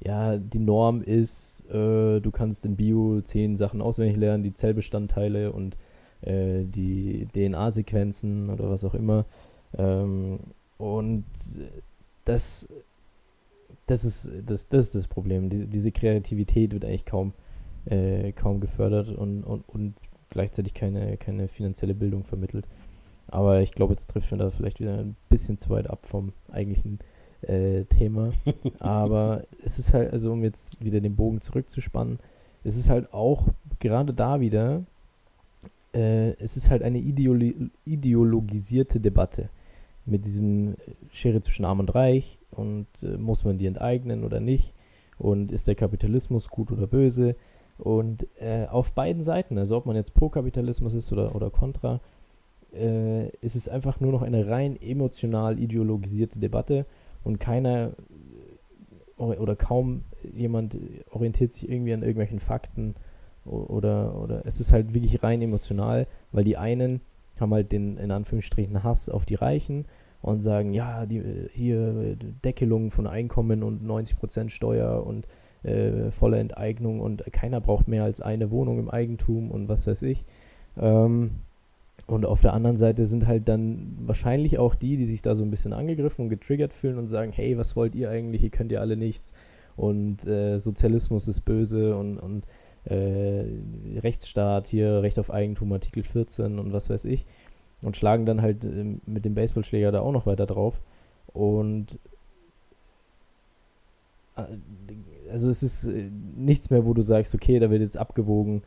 [0.00, 5.52] ja, die Norm ist, äh, du kannst in Bio zehn Sachen auswendig lernen, die Zellbestandteile
[5.52, 5.76] und
[6.22, 9.26] äh, die DNA-Sequenzen oder was auch immer.
[9.78, 10.38] Ähm,
[10.78, 11.24] und
[12.24, 12.66] das,
[13.86, 15.50] das, ist, das, das ist das Problem.
[15.50, 17.32] Die, diese Kreativität wird eigentlich kaum,
[17.86, 19.94] äh, kaum gefördert und, und, und
[20.30, 22.66] gleichzeitig keine, keine finanzielle Bildung vermittelt.
[23.28, 26.32] Aber ich glaube, jetzt trifft man da vielleicht wieder ein bisschen zu weit ab vom
[26.50, 26.98] eigentlichen
[27.42, 28.32] äh, Thema.
[28.78, 32.18] Aber es ist halt, also um jetzt wieder den Bogen zurückzuspannen,
[32.64, 33.48] es ist halt auch
[33.80, 34.82] gerade da wieder,
[35.94, 39.48] äh, es ist halt eine ideoli ideologisierte Debatte
[40.04, 40.76] mit diesem
[41.12, 44.74] Schere zwischen Arm und Reich und äh, muss man die enteignen oder nicht?
[45.18, 47.36] Und ist der Kapitalismus gut oder böse?
[47.78, 52.00] Und äh, auf beiden Seiten, also ob man jetzt pro Kapitalismus ist oder, oder kontra,
[52.74, 56.86] äh, ist es einfach nur noch eine rein emotional ideologisierte Debatte
[57.24, 57.92] und keiner
[59.18, 60.76] äh, oder kaum jemand
[61.10, 62.94] orientiert sich irgendwie an irgendwelchen Fakten
[63.44, 67.00] oder, oder es ist halt wirklich rein emotional, weil die einen
[67.42, 69.84] haben halt den in Anführungsstrichen Hass auf die Reichen
[70.22, 75.26] und sagen, ja, die hier Deckelung von Einkommen und 90% Steuer und
[75.64, 80.02] äh, volle Enteignung und keiner braucht mehr als eine Wohnung im Eigentum und was weiß
[80.02, 80.24] ich.
[80.80, 81.32] Ähm,
[82.06, 85.44] und auf der anderen Seite sind halt dann wahrscheinlich auch die, die sich da so
[85.44, 88.42] ein bisschen angegriffen und getriggert fühlen und sagen, hey, was wollt ihr eigentlich?
[88.42, 89.32] Ihr könnt ja alle nichts.
[89.76, 92.44] Und äh, Sozialismus ist böse und, und
[92.84, 93.44] äh,
[94.00, 97.26] Rechtsstaat hier, Recht auf Eigentum, Artikel 14 und was weiß ich.
[97.80, 100.80] Und schlagen dann halt ähm, mit dem Baseballschläger da auch noch weiter drauf.
[101.32, 101.98] Und
[104.36, 104.44] äh,
[105.30, 108.62] also es ist äh, nichts mehr, wo du sagst, okay, da wird jetzt abgewogen,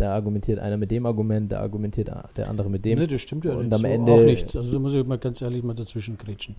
[0.00, 2.98] da argumentiert einer mit dem Argument, da argumentiert der andere mit dem.
[2.98, 4.54] Nee, das stimmt ja Und am so Ende- auch nicht.
[4.56, 6.54] Also da muss ich mal ganz ehrlich mal dazwischen grätschen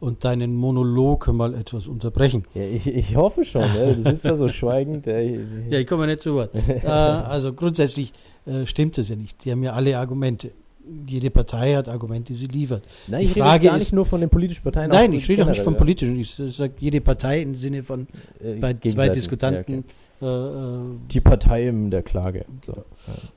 [0.00, 2.44] und deinen Monolog mal etwas unterbrechen.
[2.54, 3.96] Ja, ich, ich hoffe schon, ne?
[3.96, 5.06] du sitzt da so schweigend.
[5.06, 5.38] Ja, ich,
[5.70, 6.50] Ja, ich komme nicht zu Wort.
[6.68, 8.12] äh, also grundsätzlich
[8.46, 9.44] äh, stimmt das ja nicht.
[9.44, 10.50] Die haben ja alle Argumente.
[11.06, 12.82] Jede Partei hat Argumente, die sie liefert.
[13.08, 14.90] Nein, die ich rede Frage jetzt gar nicht ist- nur von den politischen Parteien.
[14.90, 15.70] Nein, ich rede auch nicht ja.
[15.70, 16.18] Politischen.
[16.18, 18.06] Ich sage jede Partei im Sinne von
[18.42, 19.10] Äh, bei zwei.
[19.10, 19.72] Diskutanten.
[19.74, 19.88] Ja, okay.
[20.20, 20.80] Äh, äh,
[21.12, 22.44] Die Partei in der Klage.
[22.66, 22.84] So.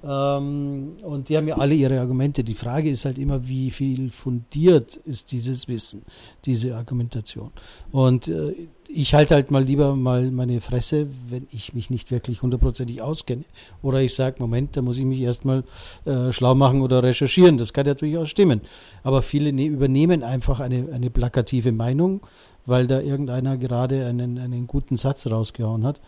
[0.04, 2.44] Ähm, und die haben ja alle ihre Argumente.
[2.44, 6.04] Die Frage ist halt immer, wie viel fundiert ist dieses Wissen,
[6.46, 7.52] diese Argumentation.
[7.92, 8.54] Und äh,
[8.88, 13.44] ich halte halt mal lieber mal meine Fresse, wenn ich mich nicht wirklich hundertprozentig auskenne.
[13.82, 15.64] Oder ich sage, Moment, da muss ich mich erstmal
[16.06, 17.58] äh, schlau machen oder recherchieren.
[17.58, 18.62] Das kann ja durchaus stimmen.
[19.04, 22.22] Aber viele ne übernehmen einfach eine, eine plakative Meinung,
[22.66, 26.02] weil da irgendeiner gerade einen, einen guten Satz rausgehauen hat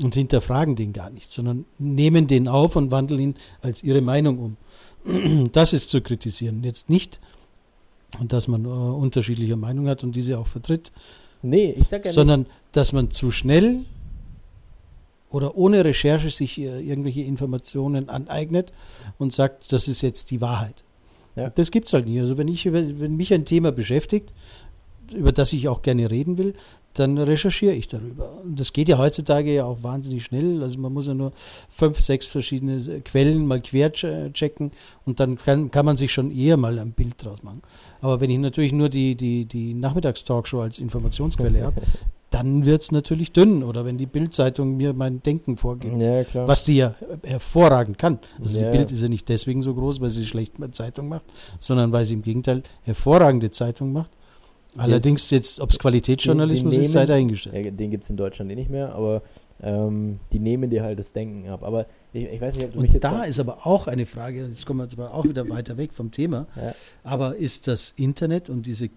[0.00, 4.38] und hinterfragen den gar nicht, sondern nehmen den auf und wandeln ihn als ihre Meinung
[4.38, 4.56] um.
[5.52, 6.62] Das ist zu kritisieren.
[6.62, 7.20] Jetzt nicht,
[8.26, 10.92] dass man äh, unterschiedliche Meinungen hat und diese auch vertritt,
[11.42, 12.52] Nee, ich sag ja sondern nicht.
[12.72, 13.84] dass man zu schnell
[15.30, 18.72] oder ohne Recherche sich äh, irgendwelche Informationen aneignet
[19.18, 20.84] und sagt, das ist jetzt die Wahrheit.
[21.36, 21.50] Ja.
[21.50, 22.18] Das gibt es halt nicht.
[22.18, 24.32] Also wenn ich, wenn mich ein Thema beschäftigt,
[25.14, 26.54] über das ich auch gerne reden will,
[26.98, 28.40] dann recherchiere ich darüber.
[28.42, 30.62] Und das geht ja heutzutage ja auch wahnsinnig schnell.
[30.62, 31.32] Also man muss ja nur
[31.70, 34.72] fünf, sechs verschiedene Quellen mal quer checken
[35.04, 37.62] und dann kann, kann man sich schon eher mal ein Bild draus machen.
[38.00, 41.82] Aber wenn ich natürlich nur die, die, die Nachmittagstalkshow als Informationsquelle habe,
[42.30, 43.62] dann wird es natürlich dünn.
[43.62, 48.18] Oder wenn die Bildzeitung mir mein Denken vorgibt, ja, was die ja hervorragend kann.
[48.42, 48.70] Also ja.
[48.70, 51.24] die Bild ist ja nicht deswegen so groß, weil sie schlecht Zeitung macht,
[51.58, 54.10] sondern weil sie im Gegenteil hervorragende Zeitung macht.
[54.78, 57.64] Allerdings jetzt, ob es Qualitätsjournalismus nehmen, ist, sei dahingestellt.
[57.64, 59.22] Ja, den gibt es in Deutschland eh nicht mehr, aber
[59.62, 61.62] ähm, die nehmen dir halt das Denken ab.
[61.62, 63.04] Aber ich, ich weiß nicht, ob du Und mich jetzt.
[63.04, 65.92] Da ist aber auch eine Frage, jetzt kommen wir jetzt aber auch wieder weiter weg
[65.92, 66.46] vom Thema.
[66.56, 66.74] Ja.
[67.02, 68.90] Aber ist das Internet und diese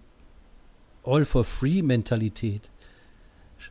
[1.04, 2.62] All-for-Free-Mentalität,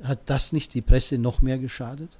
[0.04, 2.17] hat das nicht die Presse noch mehr geschadet?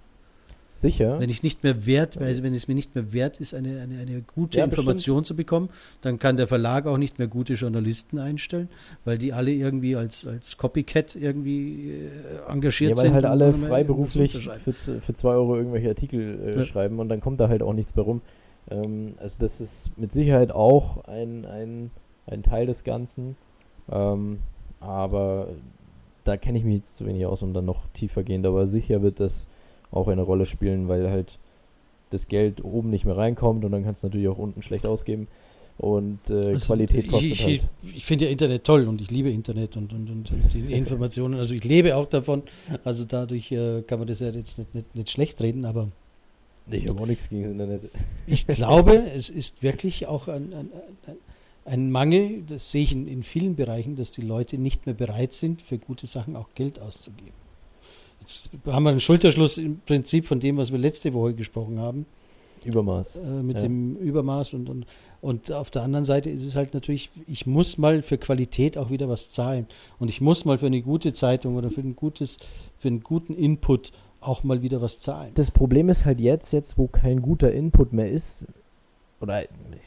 [0.82, 1.20] Sicher.
[1.20, 4.00] Wenn ich nicht mehr wert, also wenn es mir nicht mehr wert ist, eine, eine,
[4.00, 5.26] eine gute ja, Information bestimmt.
[5.28, 5.70] zu bekommen,
[6.02, 8.68] dann kann der Verlag auch nicht mehr gute Journalisten einstellen,
[9.06, 13.14] weil die alle irgendwie als, als Copycat irgendwie äh, engagiert sind.
[13.14, 16.66] Ja, weil sind halt alle freiberuflich für, für zwei Euro irgendwelche Artikel äh, ja.
[16.66, 18.22] schreiben und dann kommt da halt auch nichts mehr rum.
[18.72, 21.92] Ähm, also das ist mit Sicherheit auch ein, ein,
[22.26, 23.36] ein Teil des Ganzen.
[23.92, 24.40] Ähm,
[24.80, 25.50] aber
[26.24, 28.46] da kenne ich mich jetzt zu wenig aus, um dann noch tiefer gehen.
[28.46, 29.48] Aber sicher wird das
[29.92, 31.38] auch eine Rolle spielen, weil halt
[32.10, 35.28] das Geld oben nicht mehr reinkommt und dann kannst du natürlich auch unten schlecht ausgeben.
[35.78, 37.64] Und äh, also Qualität kostet ich, halt.
[37.82, 40.60] Ich, ich finde ja Internet toll und ich liebe Internet und, und, und, und die
[40.74, 41.40] Informationen.
[41.40, 42.44] Also ich lebe auch davon.
[42.84, 45.88] Also dadurch äh, kann man das ja jetzt nicht, nicht, nicht schlecht reden, aber
[46.70, 47.82] ich habe auch nichts gegen das Internet.
[48.28, 50.70] Ich glaube, es ist wirklich auch ein, ein,
[51.08, 51.18] ein,
[51.66, 55.34] ein Mangel, das sehe ich in, in vielen Bereichen, dass die Leute nicht mehr bereit
[55.34, 57.41] sind, für gute Sachen auch Geld auszugeben.
[58.22, 62.06] Jetzt haben wir einen Schulterschluss im Prinzip von dem, was wir letzte Woche gesprochen haben.
[62.64, 63.16] Übermaß.
[63.16, 63.64] Äh, mit ja.
[63.64, 64.86] dem Übermaß und, und,
[65.22, 68.92] und auf der anderen Seite ist es halt natürlich, ich muss mal für Qualität auch
[68.92, 69.66] wieder was zahlen.
[70.00, 72.38] Und ich muss mal für eine gute Zeitung oder für ein gutes,
[72.78, 75.32] für einen guten Input auch mal wieder was zahlen.
[75.34, 78.46] Das Problem ist halt jetzt, jetzt wo kein guter Input mehr ist,
[79.20, 79.44] oder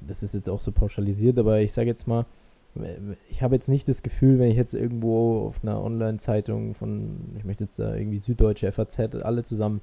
[0.07, 2.27] das ist jetzt auch so pauschalisiert, aber ich sage jetzt mal,
[3.31, 7.45] ich habe jetzt nicht das Gefühl, wenn ich jetzt irgendwo auf einer Online-Zeitung von, ich
[7.45, 9.81] möchte jetzt da irgendwie Süddeutsche, FAZ, alle zusammen,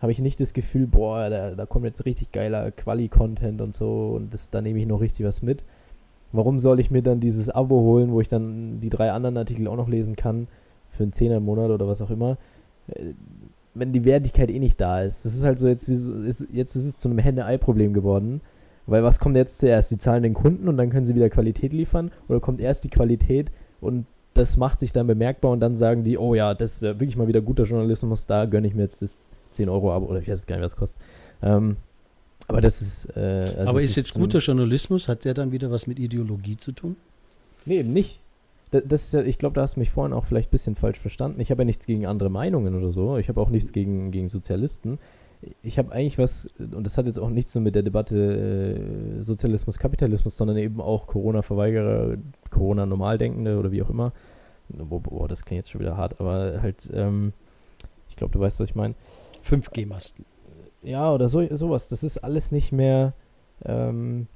[0.00, 4.12] habe ich nicht das Gefühl, boah, da, da kommt jetzt richtig geiler Quali-Content und so
[4.16, 5.64] und das, da nehme ich noch richtig was mit.
[6.32, 9.68] Warum soll ich mir dann dieses Abo holen, wo ich dann die drei anderen Artikel
[9.68, 10.48] auch noch lesen kann,
[10.90, 12.38] für einen Zehner im Monat oder was auch immer,
[12.88, 13.12] äh,
[13.74, 15.24] wenn die Wertigkeit eh nicht da ist.
[15.24, 18.40] Das ist halt so, jetzt, wie so, ist, jetzt ist es zu einem Henne-Ei-Problem geworden
[18.86, 19.90] weil was kommt jetzt zuerst?
[19.90, 22.10] Die zahlen den Kunden und dann können sie wieder Qualität liefern?
[22.28, 26.18] Oder kommt erst die Qualität und das macht sich dann bemerkbar und dann sagen die,
[26.18, 29.00] oh ja, das ist ja wirklich mal wieder guter Journalismus, da gönne ich mir jetzt
[29.00, 29.16] das
[29.52, 31.00] 10 Euro Abo oder ich weiß gar nicht, was es kostet.
[31.42, 31.76] Ähm,
[32.46, 33.16] aber das ist.
[33.16, 36.72] Äh, also aber ist jetzt guter Journalismus, hat der dann wieder was mit Ideologie zu
[36.72, 36.96] tun?
[37.64, 38.20] Nee, eben nicht.
[38.70, 40.74] Das, das ist ja, ich glaube, da hast du mich vorhin auch vielleicht ein bisschen
[40.74, 41.40] falsch verstanden.
[41.40, 43.16] Ich habe ja nichts gegen andere Meinungen oder so.
[43.16, 44.98] Ich habe auch nichts gegen, gegen Sozialisten
[45.62, 49.22] ich habe eigentlich was, und das hat jetzt auch nichts nur mit der Debatte äh,
[49.22, 52.16] Sozialismus, Kapitalismus, sondern eben auch Corona-Verweigerer,
[52.50, 54.12] Corona-Normaldenkende oder wie auch immer.
[54.68, 57.32] Boah, boah, das klingt jetzt schon wieder hart, aber halt, ähm,
[58.08, 58.94] ich glaube, du weißt, was ich meine.
[59.44, 60.24] 5G-Masten.
[60.82, 61.88] Ja, oder so, sowas.
[61.88, 63.14] Das ist alles nicht mehr,
[63.64, 64.26] ähm,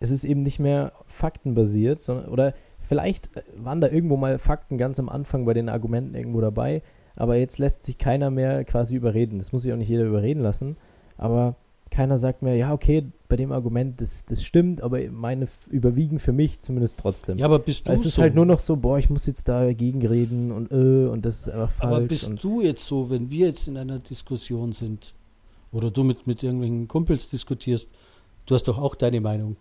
[0.00, 4.98] es ist eben nicht mehr faktenbasiert, sondern, oder vielleicht waren da irgendwo mal Fakten ganz
[4.98, 6.82] am Anfang bei den Argumenten irgendwo dabei,
[7.16, 9.38] aber jetzt lässt sich keiner mehr quasi überreden.
[9.38, 10.76] Das muss sich auch nicht jeder überreden lassen.
[11.16, 11.54] Aber
[11.90, 16.32] keiner sagt mehr, ja, okay, bei dem Argument, das, das stimmt, aber meine überwiegen für
[16.32, 17.38] mich zumindest trotzdem.
[17.38, 18.22] Ja, aber bist du Es ist so?
[18.22, 21.48] halt nur noch so, boah, ich muss jetzt dagegen reden und äh, und das ist
[21.48, 21.96] einfach falsch.
[21.96, 25.14] Aber bist du jetzt so, wenn wir jetzt in einer Diskussion sind
[25.72, 27.90] oder du mit, mit irgendwelchen Kumpels diskutierst,
[28.46, 29.56] du hast doch auch deine Meinung.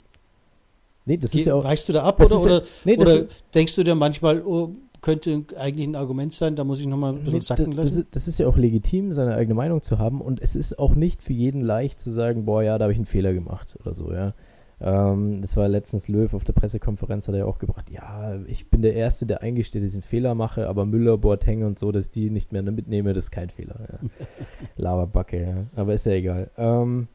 [1.06, 1.64] Nee, das Ge ist ja auch.
[1.64, 4.72] Weichst du da ab oder, ja, oder, nee, oder denkst du dir manchmal, oh,
[5.04, 7.98] könnte eigentlich ein Argument sein, da muss ich nochmal ein bisschen sacken lassen.
[7.98, 10.96] Das, das, ist ja auch legitim, seine eigene Meinung zu haben und es ist auch
[10.96, 13.94] nicht für jeden leicht zu sagen, boah, ja, da habe ich einen Fehler gemacht oder
[13.94, 14.34] so, ja.
[14.82, 18.82] Ähm, das war letztens Löw auf der Pressekonferenz, hat er auch gebracht, ja, ich bin
[18.82, 22.10] der Erste, der eingesteht, dass ich einen Fehler mache, aber Müller, Boateng und so, dass
[22.10, 23.76] die nicht mehr mitnehme, das ist kein Fehler.
[23.80, 24.10] Ja.
[24.78, 25.66] Laberbacke, ja.
[25.76, 26.50] Aber ist ja egal.
[26.58, 27.08] Ähm,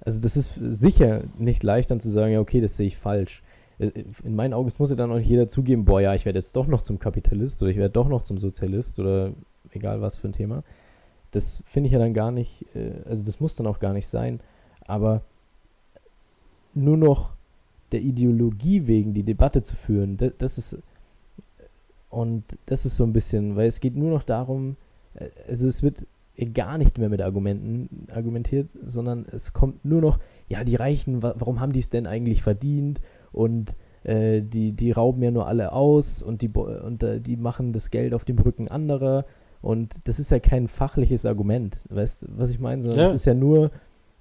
[0.00, 3.42] also das ist sicher nicht leicht dann zu sagen, ja, okay, das sehe ich falsch.
[3.78, 3.90] Äh,
[4.24, 6.56] in meinen Augen muss ja dann auch nicht jeder zugeben, boah, ja, ich werde jetzt
[6.56, 9.32] doch noch zum Kapitalist oder ich werde doch noch zum Sozialist oder
[9.72, 10.62] egal was für ein Thema.
[11.32, 14.08] Das finde ich ja dann gar nicht, äh, also das muss dann auch gar nicht
[14.08, 14.40] sein.
[14.86, 15.22] Aber
[16.74, 17.30] nur noch
[17.92, 20.78] der Ideologie wegen die Debatte zu führen, das, das ist
[22.10, 24.76] und das ist so ein bisschen, weil es geht nur noch darum,
[25.14, 26.06] äh, also es wird
[26.52, 31.34] gar nicht mehr mit Argumenten argumentiert, sondern es kommt nur noch, ja, die Reichen, wa
[31.38, 33.00] warum haben die es denn eigentlich verdient?
[33.34, 37.74] Und äh, die, die rauben ja nur alle aus und die und äh, die machen
[37.74, 39.26] das Geld auf dem Rücken anderer.
[39.60, 42.82] Und das ist ja kein fachliches Argument, weißt du, was ich meine?
[42.82, 43.06] Sondern ja.
[43.06, 43.70] das ist ja nur,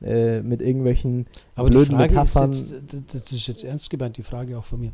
[0.04, 2.52] äh, mit irgendwelchen Aber blöden die Frage Metaphern.
[2.52, 4.92] Ist jetzt, das ist jetzt ernst gemeint, die Frage auch von mir.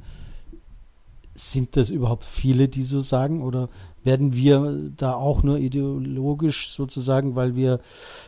[1.33, 3.41] Sind das überhaupt viele, die so sagen?
[3.41, 3.69] Oder
[4.03, 7.79] werden wir da auch nur ideologisch sozusagen, weil wir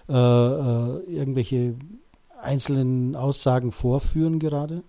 [0.10, 1.75] äh, äh, irgendwelche
[2.41, 4.82] einzelnen Aussagen vorführen gerade?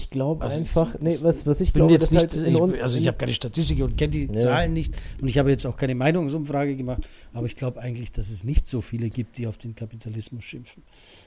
[0.00, 2.98] Ich glaube also einfach, nee, was, was ich bin glaube, jetzt nicht, halt ich, also
[2.98, 4.38] ich habe keine Statistik und kenne die ja.
[4.38, 7.02] Zahlen nicht und ich habe jetzt auch keine Meinungsumfrage gemacht,
[7.34, 10.82] aber ich glaube eigentlich, dass es nicht so viele gibt, die auf den Kapitalismus schimpfen,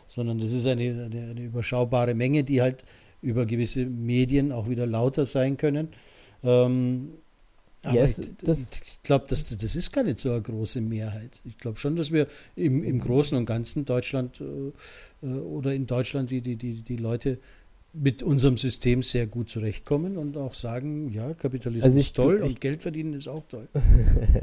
[0.07, 2.83] sondern das ist eine, eine, eine überschaubare Menge, die halt
[3.21, 5.89] über gewisse Medien auch wieder lauter sein können.
[6.43, 7.09] Ähm,
[7.83, 11.41] aber yes, ich, ich glaube, das, das ist gar nicht so eine große Mehrheit.
[11.43, 15.85] Ich glaube schon, dass wir im, im Großen und Ganzen Deutschland äh, äh oder in
[15.85, 17.39] Deutschland die, die, die, die Leute
[17.93, 22.51] mit unserem System sehr gut zurechtkommen und auch sagen, ja, Kapitalismus also ist toll ich,
[22.51, 23.67] und Geld verdienen ist auch toll.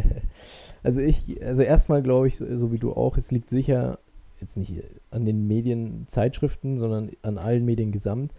[0.84, 3.98] also ich, also erstmal glaube ich, so wie du auch, es liegt sicher
[4.40, 8.32] jetzt nicht an den Medienzeitschriften, sondern an allen Medien gesamt,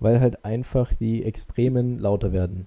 [0.00, 2.66] weil halt einfach die Extremen lauter werden.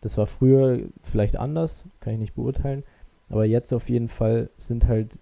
[0.00, 2.82] Das war früher vielleicht anders, kann ich nicht beurteilen,
[3.28, 5.18] aber jetzt auf jeden Fall sind halt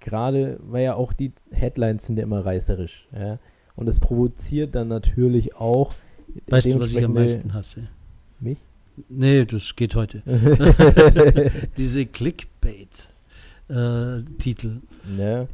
[0.00, 3.38] gerade, weil ja auch die Headlines sind ja immer reißerisch, ja
[3.76, 5.94] und es provoziert dann natürlich auch.
[6.48, 7.88] Weißt du, was ich am meisten hasse?
[8.40, 8.58] Mich?
[9.08, 10.22] Nee, das geht heute.
[11.76, 14.80] Diese Clickbait-Titel.
[15.18, 15.46] Äh, ja.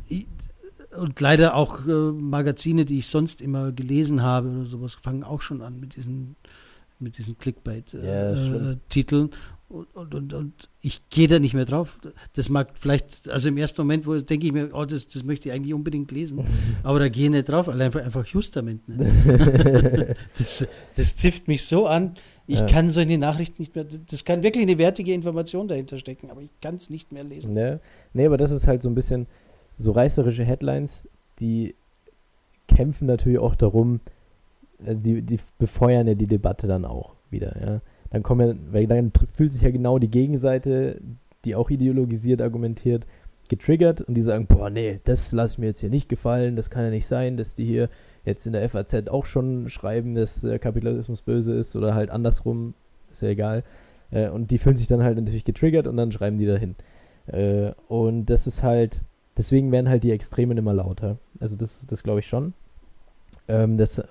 [0.97, 5.41] Und leider auch äh, Magazine, die ich sonst immer gelesen habe oder sowas, fangen auch
[5.41, 6.37] schon an mit diesen
[7.03, 9.29] mit diesen Clickbait-Titeln.
[9.29, 9.35] Äh,
[9.73, 11.99] und, und, und, und, ich gehe da nicht mehr drauf.
[12.35, 15.49] Das mag vielleicht, also im ersten Moment, wo denke ich mir, oh, das, das möchte
[15.49, 16.47] ich eigentlich unbedingt lesen,
[16.83, 18.87] aber da gehe ich nicht drauf, allein einfach, einfach Justament.
[18.87, 20.15] Ne?
[20.39, 22.15] das, das zifft mich so an,
[22.47, 22.67] ich ja.
[22.67, 26.51] kann solche Nachrichten nicht mehr, das kann wirklich eine wertige Information dahinter stecken, aber ich
[26.61, 27.55] kann es nicht mehr lesen.
[27.55, 27.81] Ne?
[28.13, 29.27] Nee, aber das ist halt so ein bisschen
[29.79, 31.03] so reißerische Headlines,
[31.41, 31.75] die
[32.69, 34.01] kämpfen natürlich auch darum,
[34.85, 37.81] also die, die befeuern ja die Debatte dann auch wieder, ja.
[38.13, 41.01] Dann kommen weil dann fühlt sich ja genau die Gegenseite,
[41.45, 43.07] die auch ideologisiert argumentiert,
[43.49, 46.71] getriggert und die sagen, boah, nee, das lasse ich mir jetzt hier nicht gefallen, das
[46.71, 47.89] kann ja nicht sein, dass die hier
[48.25, 52.75] jetzt in der FAZ auch schon schreiben, dass äh, Kapitalismus böse ist oder halt andersrum,
[53.11, 53.65] ist ja egal.
[54.11, 56.77] Äh, und die fühlen sich dann halt natürlich getriggert und dann schreiben die dahin.
[57.27, 59.01] Äh, und das ist halt,
[59.37, 61.19] deswegen werden halt die Extremen immer lauter.
[61.41, 62.55] Also das, das glaube ich schon
[63.49, 64.05] ähm, dass äh,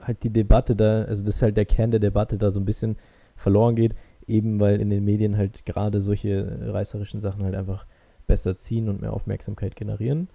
[0.00, 2.96] halt die Debatte da, also dass halt der Kern der Debatte da so ein bisschen
[3.44, 3.94] verloren geht,
[4.26, 7.86] eben weil in den Medien halt gerade solche reißerischen Sachen halt einfach
[8.26, 10.28] besser ziehen und mehr Aufmerksamkeit generieren.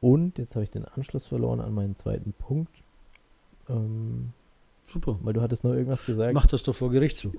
[0.00, 2.70] Und jetzt habe ich den Anschluss verloren an meinen zweiten Punkt.
[3.68, 4.32] Ähm,
[4.86, 5.18] Super.
[5.22, 6.34] Weil du hattest noch irgendwas gesagt.
[6.34, 7.32] Mach das doch vor Gericht zu.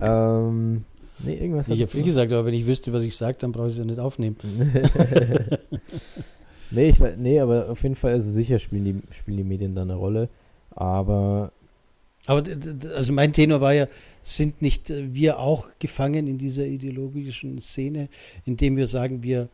[0.00, 0.84] ähm,
[1.20, 3.68] nee, irgendwas Ich habe viel gesagt, aber wenn ich wüsste, was ich sage, dann brauche
[3.68, 4.36] ich es ja nicht aufnehmen.
[6.70, 9.82] Nee, ich, nee, aber auf jeden Fall, also sicher spielen die, spielen die Medien da
[9.82, 10.28] eine Rolle.
[10.70, 11.52] Aber.
[12.26, 12.44] Aber
[12.94, 13.86] also mein Tenor war ja,
[14.22, 18.08] sind nicht wir auch gefangen in dieser ideologischen Szene,
[18.44, 19.48] indem wir sagen, wir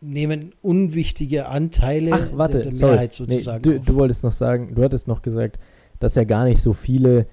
[0.00, 3.30] nehmen unwichtige Anteile Ach, warte, der, der Mehrheit sorry.
[3.30, 3.68] sozusagen.
[3.68, 5.58] Nee, du, du, wolltest noch sagen, du hattest noch gesagt,
[6.00, 7.26] dass ja gar nicht so viele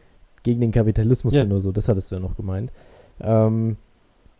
[0.43, 1.41] gegen den Kapitalismus ja.
[1.41, 1.71] sind oder so.
[1.71, 2.71] Das hattest du ja noch gemeint.
[3.19, 3.77] Ähm,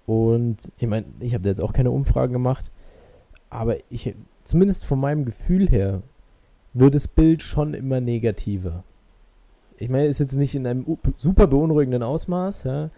[0.06, 2.72] und ich meine, ich habe jetzt auch keine Umfragen gemacht,
[3.50, 6.02] aber ich zumindest von meinem Gefühl her,
[6.74, 8.84] wird das Bild schon immer negativer.
[9.80, 12.90] Ich meine, ist jetzt nicht in einem super beunruhigenden Ausmaß, ja.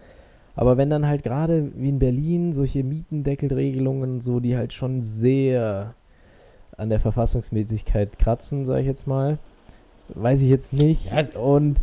[0.54, 5.94] Aber wenn dann halt gerade wie in Berlin solche Mietendeckelregelungen so, die halt schon sehr
[6.76, 9.38] an der Verfassungsmäßigkeit kratzen, sage ich jetzt mal,
[10.08, 11.10] weiß ich jetzt nicht.
[11.10, 11.40] Ja.
[11.40, 11.78] Und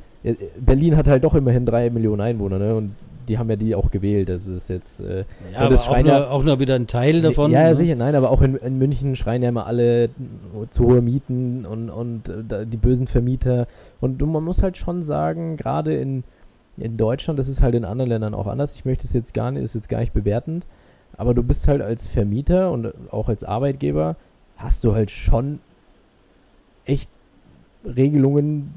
[0.59, 2.75] Berlin hat halt doch immerhin drei Millionen Einwohner, ne?
[2.75, 2.91] Und
[3.29, 4.29] die haben ja die auch gewählt.
[4.29, 4.99] Also das ist jetzt.
[4.99, 7.51] Äh, ja, aber auch nur, auch nur, wieder ein Teil davon.
[7.51, 7.75] Ja, ja ne?
[7.75, 10.09] sicher, nein, aber auch in, in, München schreien ja immer alle
[10.71, 13.67] zu hohe Mieten und, und äh, die bösen Vermieter.
[14.01, 16.23] Und man muss halt schon sagen, gerade in,
[16.77, 18.73] in Deutschland, das ist halt in anderen Ländern auch anders.
[18.73, 20.65] Ich möchte es jetzt gar nicht, ist jetzt gar nicht bewertend,
[21.15, 24.15] aber du bist halt als Vermieter und auch als Arbeitgeber,
[24.57, 25.59] hast du halt schon
[26.85, 27.09] echt
[27.85, 28.73] Regelungen,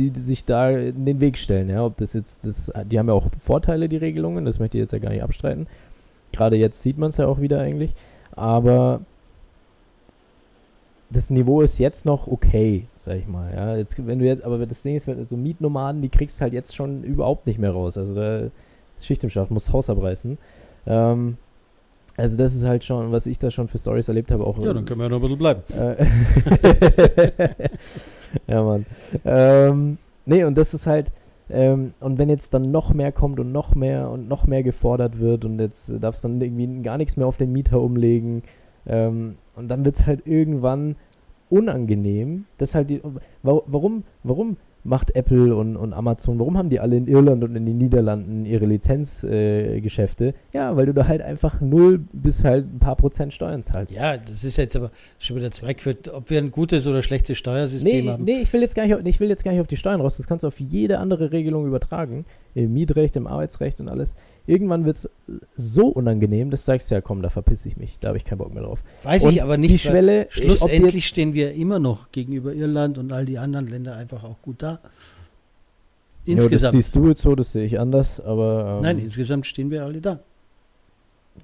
[0.00, 1.68] die, die, sich da in den Weg stellen.
[1.68, 4.82] Ja, ob das jetzt, das, die haben ja auch Vorteile, die Regelungen, das möchte ich
[4.82, 5.66] jetzt ja gar nicht abstreiten.
[6.32, 7.92] Gerade jetzt sieht man es ja auch wieder eigentlich.
[8.32, 9.02] Aber
[11.10, 13.52] das Niveau ist jetzt noch okay, sag ich mal.
[13.54, 16.42] Ja, jetzt, wenn du jetzt, aber das Ding ist, wenn so Mietnomaden, die kriegst du
[16.42, 17.98] halt jetzt schon überhaupt nicht mehr raus.
[17.98, 20.38] Also da ist Schicht im Schacht, muss Haus abreißen.
[20.86, 21.36] Ähm,
[22.16, 24.58] also das ist halt schon, was ich da schon für Stories erlebt habe, auch.
[24.58, 25.62] Ja, dann können wir ja noch ein bisschen bleiben.
[28.46, 28.86] Ja, Mann.
[29.24, 31.12] Ähm, nee, und das ist halt,
[31.48, 35.18] ähm, und wenn jetzt dann noch mehr kommt und noch mehr und noch mehr gefordert
[35.18, 38.42] wird und jetzt darfst dann irgendwie gar nichts mehr auf den Mieter umlegen
[38.86, 40.96] ähm, und dann wird es halt irgendwann
[41.48, 42.44] unangenehm.
[42.58, 43.02] Das halt die,
[43.42, 47.66] warum, warum macht Apple und, und Amazon, warum haben die alle in Irland und in
[47.66, 50.28] den Niederlanden ihre Lizenzgeschäfte?
[50.28, 53.94] Äh, ja, weil du da halt einfach null bis halt ein paar Prozent Steuern zahlst.
[53.94, 58.04] Ja, das ist jetzt aber schon wieder zweckführt, ob wir ein gutes oder schlechtes Steuersystem
[58.04, 58.24] nee, haben.
[58.24, 60.16] Nee, ich will, jetzt gar nicht, ich will jetzt gar nicht auf die Steuern raus,
[60.16, 64.14] das kannst du auf jede andere Regelung übertragen, im Mietrecht, im Arbeitsrecht und alles
[64.46, 65.10] irgendwann wird es
[65.56, 68.38] so unangenehm, dass du sagst, ja komm, da verpiss ich mich, da habe ich keinen
[68.38, 68.82] Bock mehr drauf.
[69.04, 73.12] Weiß und ich aber nicht, die Schwelle, schlussendlich stehen wir immer noch gegenüber Irland und
[73.12, 74.80] all die anderen Länder einfach auch gut da.
[76.24, 76.52] Insgesamt.
[76.52, 78.76] Ja, das siehst du jetzt so, das sehe ich anders, aber.
[78.76, 80.20] Ähm, Nein, insgesamt stehen wir alle da.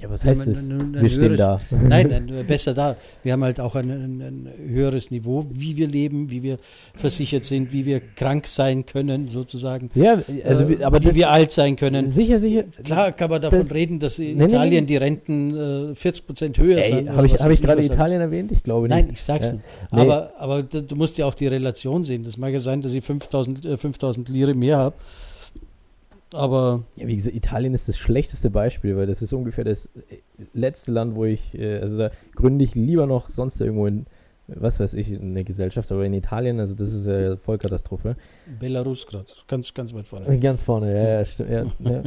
[0.01, 0.69] Ja, was heißt das?
[0.69, 1.61] wir stehen da.
[1.71, 2.97] Nein, besser da.
[3.23, 6.59] Wir haben halt auch ein, ein, ein, höheres Niveau, wie wir leben, wie wir
[6.95, 9.91] versichert sind, wie wir krank sein können, sozusagen.
[9.95, 12.07] Ja, also, äh, aber wie wir alt sein können.
[12.09, 12.65] Sicher, sicher.
[12.85, 16.27] Klar kann man davon das, reden, dass in nee, Italien nee, die Renten äh, 40
[16.27, 17.11] Prozent höher ey, sind.
[17.11, 18.53] Habe ich, hab ich gerade Italien erwähnt?
[18.53, 18.97] Ich glaube nicht.
[18.97, 19.53] Nein, ich sag's ja.
[19.55, 19.65] nicht.
[19.91, 22.23] Aber, aber du musst ja auch die Relation sehen.
[22.23, 24.97] Das mag ja sein, dass ich 5000, äh, 5000 Lire mehr habe.
[26.33, 26.85] Aber.
[26.97, 30.19] Ja, wie gesagt, Italien ist das schlechteste Beispiel, weil das ist ungefähr das äh,
[30.55, 34.07] letzte Land, wo ich, äh, also da gründe ich lieber noch sonst irgendwo in,
[34.49, 38.17] was weiß ich, in der Gesellschaft, aber in Italien, also das ist ja Vollkatastrophe.
[38.59, 40.39] Belarus gerade, ganz, ganz weit vorne.
[40.39, 41.51] Ganz vorne, ja, ja, stimmt.
[41.51, 42.03] Ja, ja.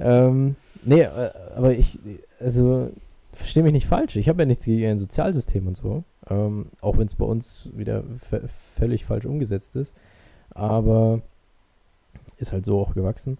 [0.00, 1.98] ähm, nee, äh, aber ich,
[2.40, 2.90] also,
[3.32, 6.98] verstehe mich nicht falsch, ich habe ja nichts gegen ein Sozialsystem und so, ähm, auch
[6.98, 8.04] wenn es bei uns wieder
[8.76, 9.94] völlig falsch umgesetzt ist,
[10.50, 11.20] aber
[12.38, 13.38] ist halt so auch gewachsen.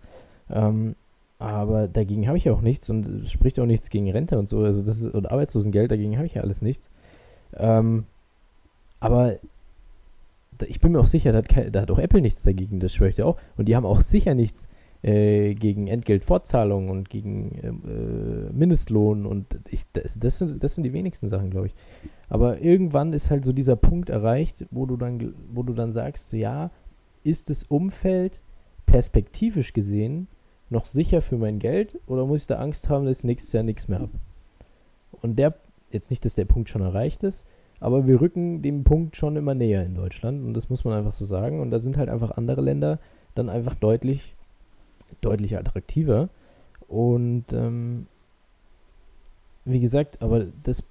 [0.50, 0.94] Ähm,
[1.38, 4.48] aber dagegen habe ich ja auch nichts und es spricht auch nichts gegen Rente und
[4.48, 6.88] so, also das ist, und Arbeitslosengeld, dagegen habe ich ja alles nichts.
[7.57, 8.04] Ähm,
[9.00, 9.37] aber
[10.66, 13.11] ich bin mir auch sicher, da hat, da hat, auch Apple nichts dagegen, das schwöre
[13.11, 13.37] ich dir auch.
[13.57, 14.66] Und die haben auch sicher nichts
[15.02, 20.92] äh, gegen Entgeltfortzahlung und gegen äh, Mindestlohn und ich, das, das, sind, das sind die
[20.92, 21.74] wenigsten Sachen, glaube ich.
[22.28, 26.33] Aber irgendwann ist halt so dieser Punkt erreicht, wo du dann, wo du dann sagst,
[26.33, 26.70] ja,
[27.22, 28.42] ist das Umfeld
[28.87, 30.28] perspektivisch gesehen
[30.74, 33.62] noch sicher für mein Geld oder muss ich da Angst haben, dass ich nächstes Jahr
[33.62, 34.12] nichts mehr habe?
[35.22, 35.54] Und der,
[35.90, 37.46] jetzt nicht, dass der Punkt schon erreicht ist,
[37.80, 41.12] aber wir rücken dem Punkt schon immer näher in Deutschland und das muss man einfach
[41.12, 41.60] so sagen.
[41.60, 42.98] Und da sind halt einfach andere Länder
[43.34, 44.34] dann einfach deutlich,
[45.20, 46.28] deutlich attraktiver.
[46.88, 48.06] Und ähm,
[49.64, 50.82] wie gesagt, aber das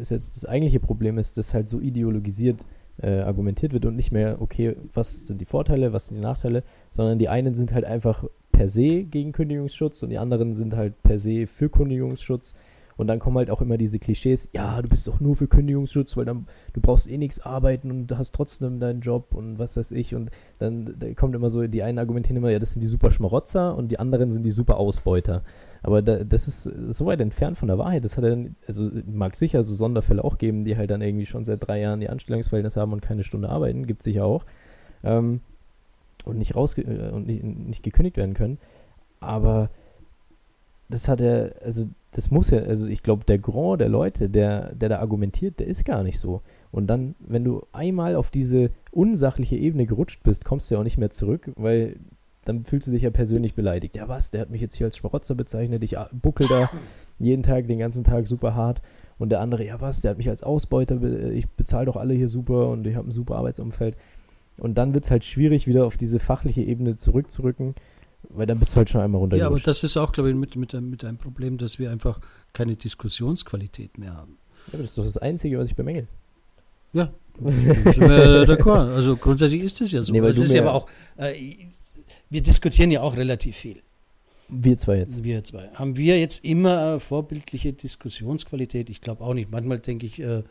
[0.00, 2.60] ist jetzt das eigentliche Problem ist, dass halt so ideologisiert
[3.00, 6.62] äh, argumentiert wird und nicht mehr, okay, was sind die Vorteile, was sind die Nachteile,
[6.90, 11.02] sondern die einen sind halt einfach per se gegen Kündigungsschutz und die anderen sind halt
[11.02, 12.54] per se für Kündigungsschutz.
[12.96, 16.16] Und dann kommen halt auch immer diese Klischees, ja, du bist doch nur für Kündigungsschutz,
[16.16, 19.76] weil dann du brauchst eh nichts arbeiten und du hast trotzdem deinen Job und was
[19.76, 20.14] weiß ich.
[20.14, 23.10] Und dann da kommt immer so, die einen argumentieren immer, ja, das sind die super
[23.10, 25.42] Schmarotzer und die anderen sind die super Ausbeuter.
[25.82, 28.04] Aber da, das ist so weit entfernt von der Wahrheit.
[28.04, 28.38] Das hat er,
[28.68, 32.00] also mag sicher so Sonderfälle auch geben, die halt dann irgendwie schon seit drei Jahren
[32.00, 34.44] die Anstellungsverhältnisse haben und keine Stunde arbeiten, gibt es sicher auch.
[35.02, 35.40] Ähm,
[36.26, 38.58] und nicht raus äh, und nicht, nicht gekündigt werden können.
[39.20, 39.70] Aber
[40.88, 44.74] das hat er, also das muss ja, also ich glaube, der Grand der Leute, der,
[44.74, 46.42] der da argumentiert, der ist gar nicht so.
[46.70, 50.84] Und dann, wenn du einmal auf diese unsachliche Ebene gerutscht bist, kommst du ja auch
[50.84, 51.96] nicht mehr zurück, weil
[52.44, 53.96] dann fühlst du dich ja persönlich beleidigt.
[53.96, 54.30] Ja, was?
[54.30, 55.82] Der hat mich jetzt hier als Schmarotzer bezeichnet.
[55.84, 56.70] Ich buckel da
[57.18, 58.82] jeden Tag, den ganzen Tag super hart.
[59.18, 60.00] Und der andere, ja, was?
[60.00, 61.00] Der hat mich als Ausbeuter.
[61.30, 63.96] Ich bezahle doch alle hier super und ich habe ein super Arbeitsumfeld.
[64.58, 67.74] Und dann wird es halt schwierig, wieder auf diese fachliche Ebene zurückzurücken,
[68.28, 69.36] weil dann bist du halt schon einmal runter.
[69.36, 72.20] Ja, aber das ist auch, glaube ich, mit, mit, mit einem Problem, dass wir einfach
[72.52, 74.38] keine Diskussionsqualität mehr haben.
[74.68, 76.06] Ja, aber das ist doch das Einzige, was ich bemängel.
[76.92, 77.10] Ja,
[77.42, 78.92] d'accord.
[78.94, 80.12] Also grundsätzlich ist es ja so.
[80.12, 81.56] Nee, es ist ja aber auch, äh,
[82.28, 83.82] wir diskutieren ja auch relativ viel.
[84.48, 85.24] Wir zwei jetzt.
[85.24, 85.68] Wir zwei.
[85.74, 88.90] Haben wir jetzt immer äh, vorbildliche Diskussionsqualität?
[88.90, 89.50] Ich glaube auch nicht.
[89.50, 90.42] Manchmal denke ich, äh,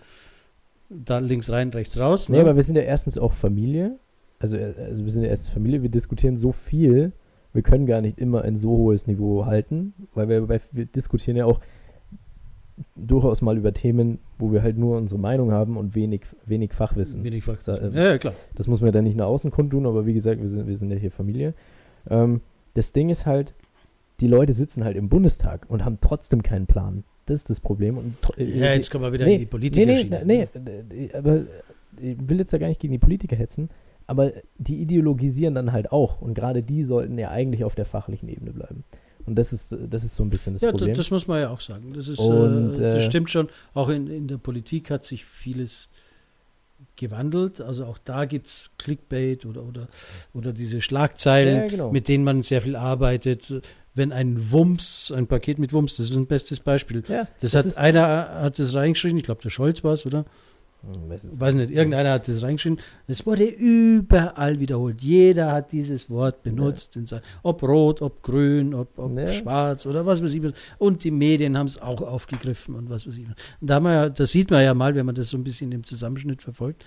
[0.92, 2.30] da links rein, rechts raus.
[2.30, 3.98] Nee, aber wir sind ja erstens auch Familie.
[4.40, 7.14] Also, äh, also wir sind ja erst Familie, wir diskutieren so viel,
[7.54, 11.38] wir können gar nicht immer ein so hohes Niveau halten, weil wir, weil wir diskutieren
[11.38, 11.60] ja auch
[12.96, 17.24] durchaus mal über Themen, wo wir halt nur unsere Meinung haben und wenig, wenig Fachwissen.
[17.24, 17.94] Wenig Fachwissen.
[17.94, 18.34] ja, ja, klar.
[18.56, 20.78] Das muss man ja dann nicht nach außen kundtun, aber wie gesagt, wir sind, wir
[20.78, 21.54] sind ja hier Familie.
[22.10, 22.42] Ähm,
[22.74, 23.54] das Ding ist halt,
[24.20, 27.04] die Leute sitzen halt im Bundestag und haben trotzdem keinen Plan.
[27.26, 27.98] Das ist das Problem.
[27.98, 31.10] Und, äh, ja, jetzt kommen wir wieder nee, in die Politiker nee, nee, nee, nee,
[31.14, 31.44] aber
[32.02, 33.70] ich will jetzt ja gar nicht gegen die Politiker hetzen,
[34.08, 38.30] aber die ideologisieren dann halt auch und gerade die sollten ja eigentlich auf der fachlichen
[38.30, 38.84] Ebene bleiben.
[39.26, 40.90] Und das ist, das ist so ein bisschen das ja, Problem.
[40.90, 41.94] Ja, das muss man ja auch sagen.
[41.94, 43.50] Das, ist, und, äh, das äh, stimmt schon.
[43.74, 45.90] Auch in, in der Politik hat sich vieles
[46.96, 47.62] gewandelt.
[47.62, 49.88] Also auch da gibt es Clickbait oder, oder,
[50.34, 51.92] oder diese Schlagzeilen, ja, genau.
[51.92, 53.62] mit denen man sehr viel arbeitet.
[53.94, 57.04] Wenn ein Wumms, ein Paket mit Wumms, das ist ein bestes Beispiel.
[57.08, 60.26] Ja, das, das hat einer hat das reingeschrieben, ich glaube der Scholz war es, oder?
[60.84, 62.80] Hm, weiß nicht, irgendeiner hat das reingeschrieben.
[63.08, 65.02] Es wurde überall wiederholt.
[65.02, 66.98] Jeder hat dieses Wort benutzt.
[67.10, 67.22] Ja.
[67.44, 69.28] ob rot, ob grün, ob, ob ja.
[69.28, 70.42] schwarz oder was weiß ich.
[70.80, 73.28] Und die Medien haben es auch aufgegriffen und was weiß ich.
[73.28, 75.84] Und da ja, das sieht man ja mal, wenn man das so ein bisschen im
[75.84, 76.84] Zusammenschnitt verfolgt,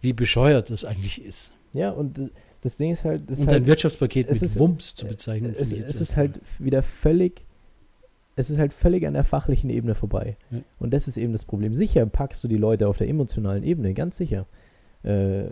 [0.00, 1.52] wie bescheuert das eigentlich ist.
[1.72, 2.28] Ja, und äh,
[2.62, 3.28] das Ding ist halt.
[3.28, 5.54] und halt, ein Wirtschaftspaket mit ist, Wumms zu bezeichnen.
[5.58, 7.46] Es, es ist halt wieder völlig
[8.36, 10.36] es ist halt völlig an der fachlichen Ebene vorbei.
[10.50, 10.58] Ja.
[10.78, 11.74] Und das ist eben das Problem.
[11.74, 14.46] Sicher packst du die Leute auf der emotionalen Ebene, ganz sicher.
[15.02, 15.46] Äh,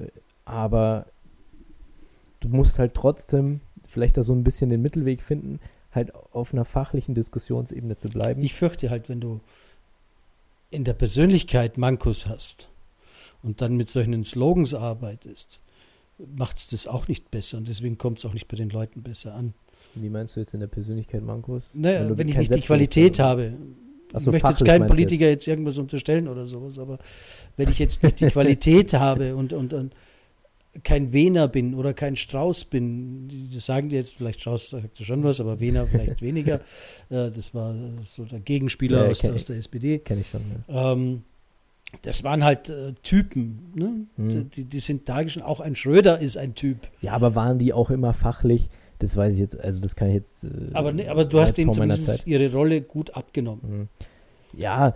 [0.44, 1.06] aber
[2.40, 5.60] du musst halt trotzdem vielleicht da so ein bisschen den Mittelweg finden,
[5.92, 8.42] halt auf einer fachlichen Diskussionsebene zu bleiben.
[8.42, 9.40] Ich fürchte halt, wenn du
[10.70, 12.68] in der Persönlichkeit Mankos hast
[13.42, 15.62] und dann mit solchen Slogans arbeitest,
[16.18, 19.02] macht es das auch nicht besser und deswegen kommt es auch nicht bei den Leuten
[19.02, 19.54] besser an.
[19.94, 21.70] Wie meinst du jetzt in der Persönlichkeit Mankos?
[21.74, 23.54] Naja, wenn, wenn ich nicht die Qualität habe.
[24.12, 25.46] So, ich möchte jetzt keinem Politiker jetzt.
[25.46, 25.52] jetzt.
[25.52, 26.98] irgendwas unterstellen oder sowas, aber
[27.56, 29.94] wenn ich jetzt nicht die Qualität habe und, und, und
[30.82, 35.22] kein Wiener bin oder kein Strauß bin, das sagen die jetzt, vielleicht Strauß sagt schon
[35.22, 36.60] was, aber Wiener vielleicht weniger.
[37.10, 39.98] Äh, das war so der Gegenspieler ja, aus, aus, der SPD.
[39.98, 40.40] Kenne ich schon.
[40.68, 40.92] Ja.
[40.92, 41.22] Ähm,
[42.02, 44.06] das waren halt äh, Typen, ne?
[44.16, 44.50] Hm.
[44.50, 45.46] Die, die, sind dargestellt.
[45.46, 46.78] Auch ein Schröder ist ein Typ.
[47.00, 48.68] Ja, aber waren die auch immer fachlich?
[48.98, 50.44] Das weiß ich jetzt, also das kann ich jetzt.
[50.44, 53.60] Äh, aber, ne, aber du hast ihnen zumindest ihre Rolle gut abgenommen.
[53.66, 53.88] Mhm.
[54.56, 54.94] Ja,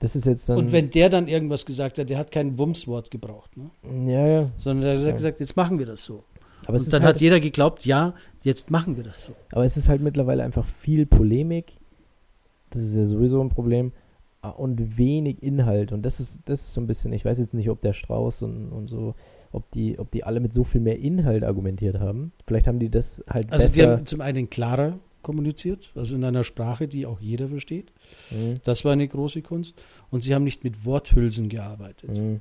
[0.00, 0.58] das ist jetzt dann.
[0.58, 3.70] Und wenn der dann irgendwas gesagt hat, der hat kein Wumswort gebraucht, ne?
[4.12, 4.50] Ja, ja.
[4.58, 5.12] Sondern er hat ja.
[5.12, 6.24] gesagt, jetzt machen wir das so.
[6.66, 9.32] Aber und dann halt, hat jeder geglaubt, ja, jetzt machen wir das so.
[9.52, 11.72] Aber es ist halt mittlerweile einfach viel Polemik.
[12.70, 13.92] Das ist ja sowieso ein Problem.
[14.42, 15.92] Ah, und wenig Inhalt.
[15.92, 18.42] Und das ist, das ist so ein bisschen, ich weiß jetzt nicht, ob der Strauß
[18.42, 19.14] und, und so
[19.52, 22.32] ob die, ob die alle mit so viel mehr Inhalt argumentiert haben.
[22.46, 26.44] Vielleicht haben die das halt Also die haben zum einen klarer kommuniziert, also in einer
[26.44, 27.92] Sprache, die auch jeder versteht.
[28.30, 28.60] Mhm.
[28.64, 29.74] Das war eine große Kunst.
[30.10, 32.10] Und sie haben nicht mit Worthülsen gearbeitet.
[32.10, 32.40] Mhm.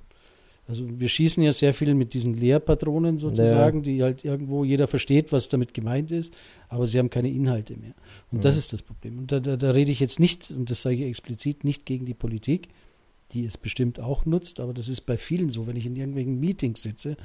[0.68, 3.84] Also wir schießen ja sehr viel mit diesen Lehrpatronen sozusagen, ja.
[3.84, 6.34] die halt irgendwo jeder versteht, was damit gemeint ist,
[6.70, 7.94] aber sie haben keine Inhalte mehr.
[8.32, 8.42] Und mhm.
[8.42, 9.20] das ist das Problem.
[9.20, 12.06] Und da, da, da, rede ich jetzt nicht, und das sage ich explizit, nicht gegen
[12.06, 12.70] die Politik,
[13.32, 16.40] die es bestimmt auch nutzt, aber das ist bei vielen so, wenn ich in irgendwelchen
[16.40, 17.16] Meetings sitze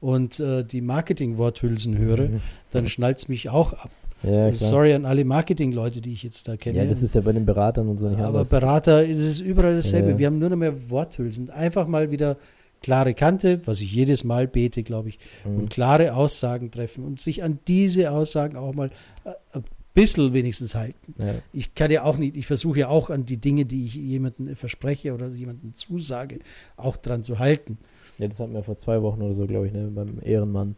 [0.00, 2.40] und äh, die Marketing-Worthülsen höre, mhm.
[2.72, 3.90] dann schnallt es mich auch ab.
[4.24, 6.78] Ja, also Sorry an alle Marketing-Leute, die ich jetzt da kenne.
[6.78, 8.48] Ja, das ist ja bei den Beratern und so nicht Aber anders.
[8.48, 10.10] Berater ist es überall dasselbe.
[10.10, 10.18] Ja.
[10.18, 11.50] Wir haben nur noch mehr Worthülsen.
[11.50, 12.36] Einfach mal wieder
[12.82, 15.56] klare Kante, was ich jedes Mal bete, glaube ich, mhm.
[15.56, 18.90] und klare Aussagen treffen und sich an diese Aussagen auch mal
[19.24, 19.60] äh,
[19.94, 21.14] bisschen wenigstens halten.
[21.18, 21.34] Ja.
[21.52, 24.54] Ich kann ja auch nicht, ich versuche ja auch an die Dinge, die ich jemandem
[24.54, 26.38] verspreche oder jemandem zusage,
[26.76, 27.78] auch dran zu halten.
[28.18, 30.76] Ja, das hatten wir vor zwei Wochen oder so, glaube ich, ne, beim Ehrenmann.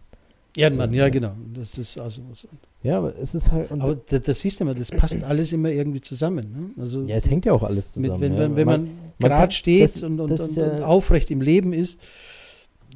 [0.57, 1.33] Ehrenmann, ja, genau.
[1.55, 2.47] Das ist also was.
[2.83, 3.71] Ja, aber es ist halt.
[3.71, 6.73] aber das, das siehst du mal, das passt alles immer irgendwie zusammen.
[6.77, 6.83] Ne?
[6.83, 8.21] Also ja, es hängt ja auch alles zusammen.
[8.21, 8.39] Mit, wenn, ja.
[8.39, 8.83] wenn, wenn man,
[9.19, 12.01] man gerade steht das, und, und, und, ja und aufrecht im Leben ist,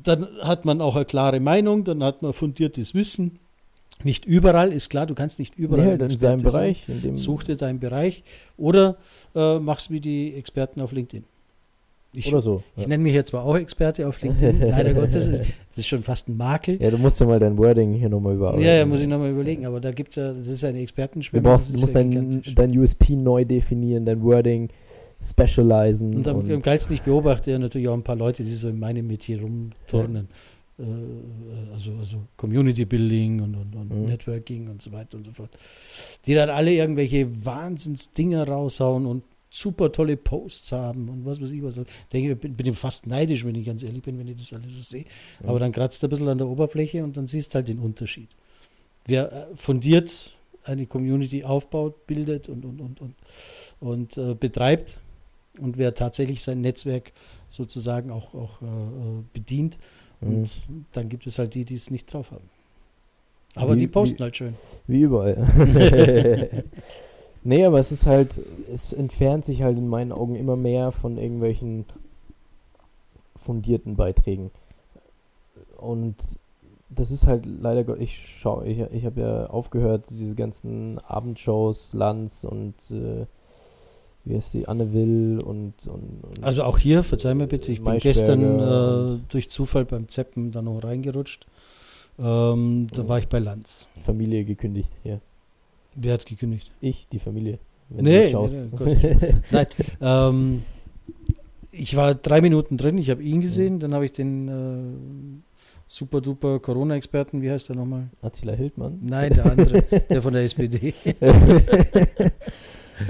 [0.03, 3.39] dann hat man auch eine klare Meinung, dann hat man fundiertes Wissen
[4.03, 6.89] nicht überall, ist klar, du kannst nicht überall nee, in seinem Bereich.
[6.89, 8.25] In Such dir deinen Bereich
[8.57, 8.97] oder
[9.35, 11.25] äh, machst wie die Experten auf LinkedIn.
[12.15, 12.63] Ich, oder so.
[12.77, 15.47] Ich nenne mich jetzt zwar auch Experte auf LinkedIn, leider Gottes, das
[15.77, 16.81] ist schon fast ein Makel.
[16.81, 18.65] Ja, du musst ja mal dein Wording hier nochmal überarbeiten.
[18.65, 21.43] Ja, ja, muss ich nochmal überlegen, aber da gibt es ja, das ist eine Expertenschwemme.
[21.43, 24.69] Du, brauchst, du musst dein, dein USP neu definieren, dein Wording
[25.23, 26.15] specialisen.
[26.15, 28.69] Und am, und am geilsten, ich beobachte ja natürlich auch ein paar Leute, die so
[28.69, 30.29] in meinem Metier rumturnen.
[30.79, 30.85] Ja.
[30.85, 34.07] Äh, also, also Community Building und, und, und mhm.
[34.07, 35.51] Networking und so weiter und so fort,
[36.27, 39.23] die dann alle irgendwelche Wahnsinnsdinger raushauen und
[39.55, 41.77] super tolle Posts haben und was weiß ich was.
[41.77, 44.53] Ich denke, ich bin, bin fast neidisch, wenn ich ganz ehrlich bin, wenn ich das
[44.53, 45.05] alles so sehe.
[45.41, 45.49] Mhm.
[45.49, 47.79] Aber dann kratzt er ein bisschen an der Oberfläche und dann siehst du halt den
[47.79, 48.29] Unterschied.
[49.07, 50.33] wer äh, fundiert
[50.65, 53.15] eine Community aufbaut, bildet und, und, und, und,
[53.81, 54.99] und äh, betreibt
[55.61, 57.13] und wer tatsächlich sein Netzwerk
[57.49, 59.79] sozusagen auch, auch äh, äh bedient.
[60.21, 60.29] Mhm.
[60.29, 60.53] Und
[60.93, 62.49] dann gibt es halt die, die es nicht drauf haben.
[63.55, 64.55] Aber wie, die posten wie, halt schön.
[64.89, 66.65] Wie überall.
[67.45, 68.31] nee, aber es ist halt,
[68.73, 71.85] es entfernt sich halt in meinen Augen immer mehr von irgendwelchen
[73.45, 74.51] fundierten Beiträgen.
[75.77, 76.17] Und
[76.89, 82.45] das ist halt leider, ich schaue, ich, ich habe ja aufgehört, diese ganzen Abendshows, Lanz
[82.45, 83.27] und äh,
[84.25, 87.83] wie heißt die, Anne Will und, und, und Also auch hier, verzeih mir bitte, ich
[87.83, 91.47] bin gestern äh, durch Zufall beim Zeppen da noch reingerutscht.
[92.19, 93.89] Ähm, da war ich bei Lanz.
[94.07, 95.19] Familie gekündigt, ja.
[95.97, 96.71] Wer hat gekündigt?
[96.81, 97.59] Ich, die Familie.
[97.89, 99.67] Wenn nee, du nee, nee Nein.
[100.01, 100.63] Ähm,
[101.71, 105.43] ich war drei Minuten drin, ich habe ihn gesehen, dann habe ich den äh,
[105.87, 108.09] super duper Corona-Experten, wie heißt der nochmal?
[108.23, 108.99] Attila Hildmann?
[109.03, 110.95] Nein, der andere, der von der SPD.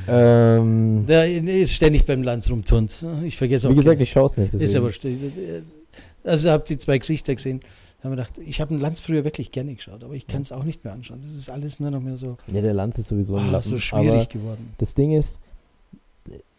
[0.08, 3.04] ähm, der ist ständig beim Lanz rumturnt.
[3.24, 3.72] Ich vergesse auch.
[3.72, 4.54] Wie gesagt, ich schaue es nicht.
[4.54, 4.90] Ist aber
[6.24, 7.60] Also habe die zwei Gesichter gesehen.
[8.04, 10.42] Da haben wir gedacht, ich habe einen Lanz früher wirklich gerne geschaut, aber ich kann
[10.42, 11.20] es auch nicht mehr anschauen.
[11.22, 12.36] Das ist alles nur noch mehr so.
[12.52, 14.74] Ja, der Lanz ist sowieso ein oh, so schwierig geworden.
[14.76, 15.40] Das Ding ist,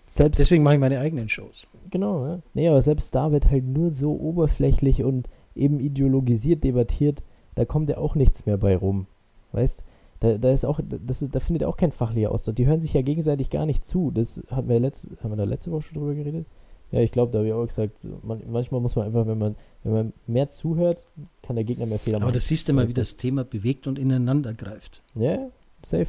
[0.09, 0.39] selbst.
[0.39, 1.67] Deswegen mache ich meine eigenen Shows.
[1.91, 2.39] Genau, ja.
[2.55, 7.21] Nee, aber selbst da wird halt nur so oberflächlich und eben ideologisiert debattiert,
[7.53, 9.05] da kommt ja auch nichts mehr bei rum.
[9.51, 9.83] Weißt
[10.21, 12.55] da, da ist auch, das ist, da findet auch kein fachlicher Austausch.
[12.55, 14.09] Die hören sich ja gegenseitig gar nicht zu.
[14.09, 16.47] Das haben wir, letzt, haben wir da letzte Woche schon drüber geredet?
[16.91, 19.55] Ja, ich glaube, da habe ich auch gesagt, man, manchmal muss man einfach, wenn man,
[19.83, 21.05] wenn man mehr zuhört,
[21.45, 22.23] kann der Gegner mehr Fehler machen.
[22.23, 25.01] Aber das siehst du mal, wie das Thema bewegt und ineinander greift.
[25.15, 25.49] Ja,
[25.85, 26.07] safe.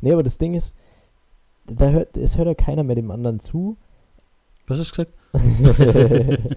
[0.00, 0.74] Nee, aber das Ding ist,
[1.66, 3.76] da hört, es hört ja keiner mehr dem anderen zu.
[4.66, 5.12] Was hast du gesagt?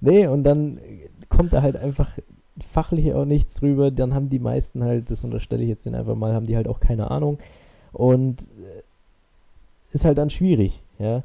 [0.00, 0.80] nee, und dann
[1.28, 2.12] kommt da halt einfach
[2.72, 3.90] fachlich auch nichts drüber.
[3.90, 6.68] Dann haben die meisten halt, das unterstelle ich jetzt den einfach mal, haben die halt
[6.68, 7.38] auch keine Ahnung.
[7.92, 8.82] Und äh,
[9.92, 11.22] ist halt dann schwierig, ja.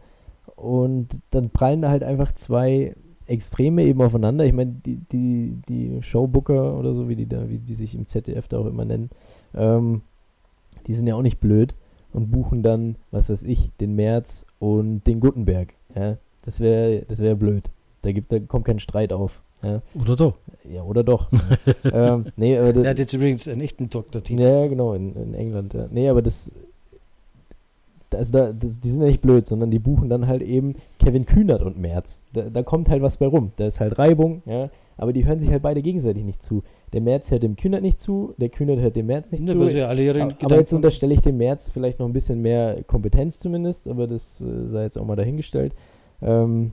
[0.56, 2.96] Und dann prallen da halt einfach zwei
[3.28, 4.45] Extreme eben aufeinander.
[4.45, 8.07] Ich meine, die, die, die Showbooker oder so, wie die da, wie die sich im
[8.07, 9.09] ZDF da auch immer nennen,
[9.55, 10.01] ähm,
[10.88, 11.76] die sind ja auch nicht blöd
[12.13, 15.73] und buchen dann, was weiß ich, den März und den Gutenberg.
[15.95, 17.69] Ja, das wäre das wär blöd.
[18.03, 19.41] Da, gibt, da kommt kein Streit auf.
[19.63, 19.82] Ja.
[19.99, 20.36] Oder doch.
[20.71, 21.30] Ja, oder doch.
[21.84, 24.41] ähm, nee, aber das, Der hat jetzt übrigens einen echten Doktortitel.
[24.41, 25.73] Ja, genau, in, in England.
[25.73, 25.88] Ja.
[25.89, 26.51] Nee, aber das,
[28.11, 30.76] also da, das, die sind ja nicht blöd, sondern die buchen dann halt eben
[31.06, 32.20] Kevin Kühnert und Merz.
[32.34, 33.51] Da, da kommt halt was bei rum.
[33.58, 36.64] Da ist halt Reibung, ja, aber die hören sich halt beide gegenseitig nicht zu.
[36.93, 39.78] Der Merz hört dem Kühnert nicht zu, der Kühnert hört dem Merz nicht ja, zu.
[39.78, 43.38] Ja alle aber, aber jetzt unterstelle ich dem Merz vielleicht noch ein bisschen mehr Kompetenz
[43.38, 45.76] zumindest, aber das äh, sei jetzt auch mal dahingestellt.
[46.22, 46.72] Ähm,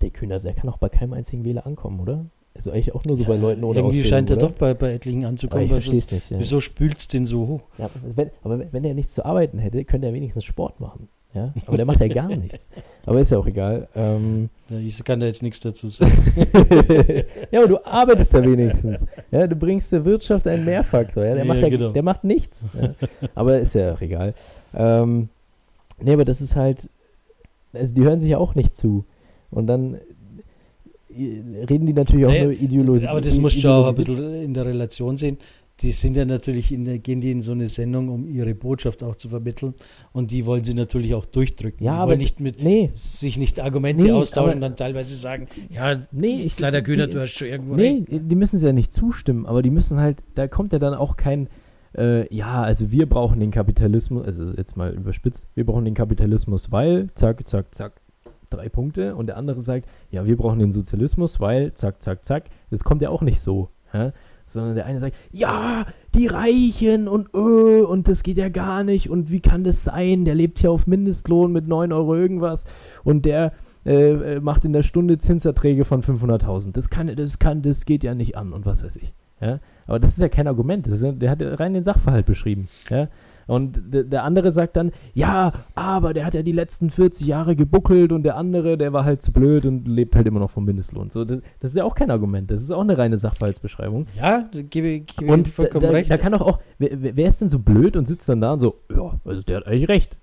[0.00, 2.24] der Kühnert, der kann auch bei keinem einzigen Wähler ankommen, oder?
[2.54, 5.24] Also eigentlich auch nur so bei Leuten ohne Irgendwie scheint er doch bei, bei etlichen
[5.24, 5.66] anzukommen.
[5.66, 6.30] Aber ich verstehe nicht.
[6.30, 6.38] Ja.
[6.38, 7.60] Wieso spülst du den so hoch?
[7.78, 11.08] Ja, wenn, aber wenn er nichts zu arbeiten hätte, könnte er wenigstens Sport machen.
[11.34, 11.52] Ja?
[11.66, 12.68] Aber der macht ja gar nichts.
[13.06, 13.88] Aber ist ja auch egal.
[13.94, 16.12] Ähm, ja, ich kann da jetzt nichts dazu sagen.
[17.50, 19.06] ja, aber du arbeitest ja wenigstens.
[19.30, 21.24] Ja, du bringst der Wirtschaft einen Mehrfaktor.
[21.24, 21.34] Ja?
[21.34, 21.90] Der, macht ja, genau.
[21.90, 22.62] der macht nichts.
[22.80, 22.94] Ja?
[23.34, 24.34] Aber ist ja auch egal.
[24.74, 25.30] Ähm,
[26.00, 26.88] nee, aber das ist halt,
[27.72, 29.04] also die hören sich ja auch nicht zu.
[29.50, 29.98] Und dann
[31.10, 33.06] reden die natürlich auch naja, nur ideologisch.
[33.06, 35.38] Aber das musst du auch ein bisschen in der Relation sehen.
[35.82, 39.16] Die sind ja natürlich, in, gehen die in so eine Sendung, um ihre Botschaft auch
[39.16, 39.74] zu vermitteln.
[40.12, 41.84] Und die wollen sie natürlich auch durchdrücken.
[41.84, 42.90] Ja, die aber nicht mit, nee.
[42.94, 47.32] sich nicht Argumente nee, austauschen, dann teilweise sagen, ja, nee, ich, kleiner Güner, du hast
[47.32, 48.22] schon irgendwo Nee, recht.
[48.30, 51.16] die müssen sie ja nicht zustimmen, aber die müssen halt, da kommt ja dann auch
[51.16, 51.48] kein,
[51.96, 56.70] äh, ja, also wir brauchen den Kapitalismus, also jetzt mal überspitzt, wir brauchen den Kapitalismus,
[56.70, 58.00] weil, zack, zack, zack,
[58.52, 62.44] drei Punkte und der andere sagt, ja, wir brauchen den Sozialismus, weil zack, zack, zack.
[62.70, 63.68] Das kommt ja auch nicht so.
[63.92, 64.12] Ja?
[64.52, 69.10] Sondern der eine sagt, ja, die Reichen und öh, und das geht ja gar nicht
[69.10, 70.24] und wie kann das sein?
[70.24, 72.64] Der lebt hier auf Mindestlohn mit 9 Euro irgendwas
[73.04, 73.52] und der
[73.84, 76.72] äh, macht in der Stunde Zinserträge von 500.000.
[76.72, 79.14] Das kann, das kann, das geht ja nicht an und was weiß ich.
[79.40, 79.58] Ja?
[79.86, 80.86] Aber das ist ja kein Argument.
[80.86, 82.68] Ist, der hat ja rein den Sachverhalt beschrieben.
[82.88, 83.08] Ja?
[83.46, 88.12] Und der andere sagt dann, ja, aber der hat ja die letzten 40 Jahre gebuckelt
[88.12, 91.10] und der andere, der war halt zu blöd und lebt halt immer noch vom Mindestlohn.
[91.10, 94.06] So, das, das ist ja auch kein Argument, das ist auch eine reine Sachverhaltsbeschreibung.
[94.16, 96.10] Ja, gebe, gebe und vollkommen da, recht.
[96.10, 98.60] Da kann auch, auch wer, wer, ist denn so blöd und sitzt dann da und
[98.60, 100.16] so, ja, also der hat eigentlich recht.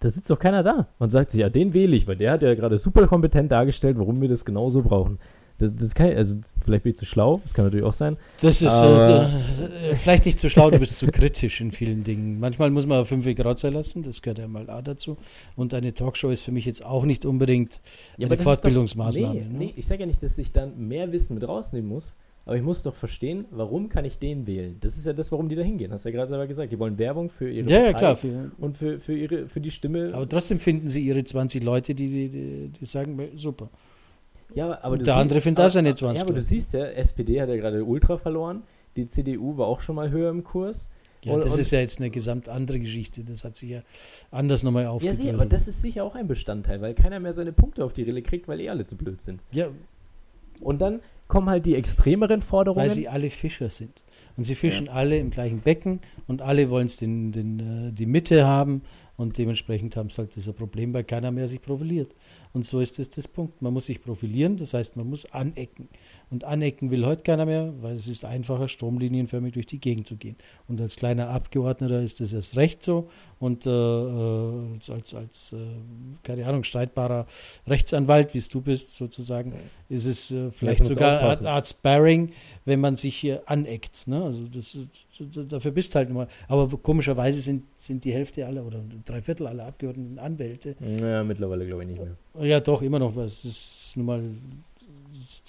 [0.00, 2.42] Da sitzt doch keiner da und sagt sich, ja, den wähle ich, weil der hat
[2.42, 5.18] ja gerade super kompetent dargestellt, warum wir das genauso brauchen.
[5.58, 8.16] Das, das kann, also vielleicht bin ich zu schlau, das kann natürlich auch sein.
[8.40, 12.40] Das ist äh, äh, vielleicht nicht zu schlau, du bist zu kritisch in vielen Dingen.
[12.40, 15.16] Manchmal muss man fünf Grad sein lassen, das gehört ja mal auch dazu.
[15.56, 17.80] Und eine Talkshow ist für mich jetzt auch nicht unbedingt
[18.16, 19.40] ja, eine Fortbildungsmaßnahme.
[19.40, 19.58] Doch, nee, ne?
[19.58, 22.14] nee, ich sage ja nicht, dass ich dann mehr Wissen mit rausnehmen muss,
[22.46, 24.76] aber ich muss doch verstehen, warum kann ich den wählen?
[24.80, 25.92] Das ist ja das, warum die da hingehen.
[25.92, 26.70] Hast du ja gerade selber gesagt.
[26.72, 28.16] Die wollen Werbung für ihre Ja, ja, klar.
[28.16, 30.10] Für, und für, für, ihre, für die Stimme.
[30.12, 33.70] aber trotzdem finden sie ihre 20 Leute, die, die, die, die sagen, super.
[34.54, 37.40] Ja, aber, der andere findet auch seine aber- 20 Ja, aber du siehst ja, SPD
[37.40, 38.62] hat ja gerade Ultra verloren.
[38.96, 40.88] Die CDU war auch schon mal höher im Kurs.
[41.22, 43.24] Ja, das und- ist ja jetzt eine gesamt andere Geschichte.
[43.24, 43.80] Das hat sich ja
[44.30, 45.22] anders nochmal Ja, aufgedröselt.
[45.22, 48.02] sieh, aber das ist sicher auch ein Bestandteil, weil keiner mehr seine Punkte auf die
[48.02, 49.40] Rille kriegt, weil eh alle zu blöd sind.
[49.52, 49.68] ja,
[50.60, 52.82] Und dann kommen halt die extremeren Forderungen.
[52.82, 53.90] weil sie alle Fischer sind.
[54.36, 58.06] Und sie fischen alle im gleichen Becken und alle wollen es den, den, äh, die
[58.06, 58.82] Mitte haben
[59.16, 62.10] und dementsprechend haben sie halt das Problem, weil keiner mehr sich profiliert.
[62.54, 63.62] Und so ist das das Punkt.
[63.62, 65.88] Man muss sich profilieren, das heißt, man muss anecken.
[66.30, 70.16] Und anecken will heute keiner mehr, weil es ist einfacher, stromlinienförmig durch die Gegend zu
[70.16, 70.36] gehen.
[70.68, 73.10] Und als kleiner Abgeordneter ist das erst recht so.
[73.40, 75.56] Und äh, äh, als, als, als äh,
[76.22, 77.26] keine Ahnung, streitbarer
[77.66, 79.54] Rechtsanwalt, wie es du bist, sozusagen,
[79.88, 81.50] ist es äh, vielleicht sogar eine.
[81.50, 82.30] Art Sparring,
[82.64, 84.06] wenn man sich hier aneckt.
[84.06, 84.22] Ne?
[84.22, 84.78] Also das,
[85.18, 86.28] das, dafür bist du halt immer.
[86.46, 90.76] Aber komischerweise sind, sind die Hälfte aller oder drei Viertel aller Abgeordneten Anwälte.
[90.80, 92.16] ja, mittlerweile glaube ich nicht mehr.
[92.40, 93.16] Ja, doch, immer noch.
[93.16, 94.22] Es ist nun mal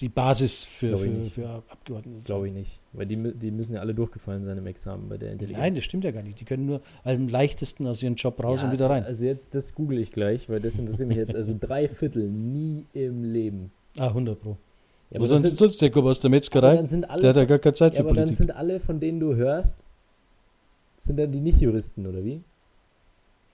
[0.00, 2.24] die Basis für, für, für Abgeordnete.
[2.24, 2.78] Glaube ich nicht.
[2.92, 5.60] Weil die, die müssen ja alle durchgefallen sein im Examen bei der Intelligenz.
[5.60, 6.38] Nein, das stimmt ja gar nicht.
[6.40, 9.04] Die können nur am leichtesten aus ihrem Job raus Ja, und wieder rein.
[9.04, 11.34] Also jetzt, das google ich gleich, weil das interessiert mich jetzt.
[11.34, 13.72] Also drei Viertel nie im Leben.
[13.98, 14.56] Ah, 100 Pro.
[15.10, 16.76] Ja, Wo aber dann sonst sind, sonst der kommt aus der aber Metzgerei?
[16.76, 18.38] dann sind alle, Der hat ja gar keine Zeit ja, für aber dann Politik.
[18.38, 19.76] sind alle, von denen du hörst,
[20.98, 22.42] sind dann die Nicht-Juristen, oder wie?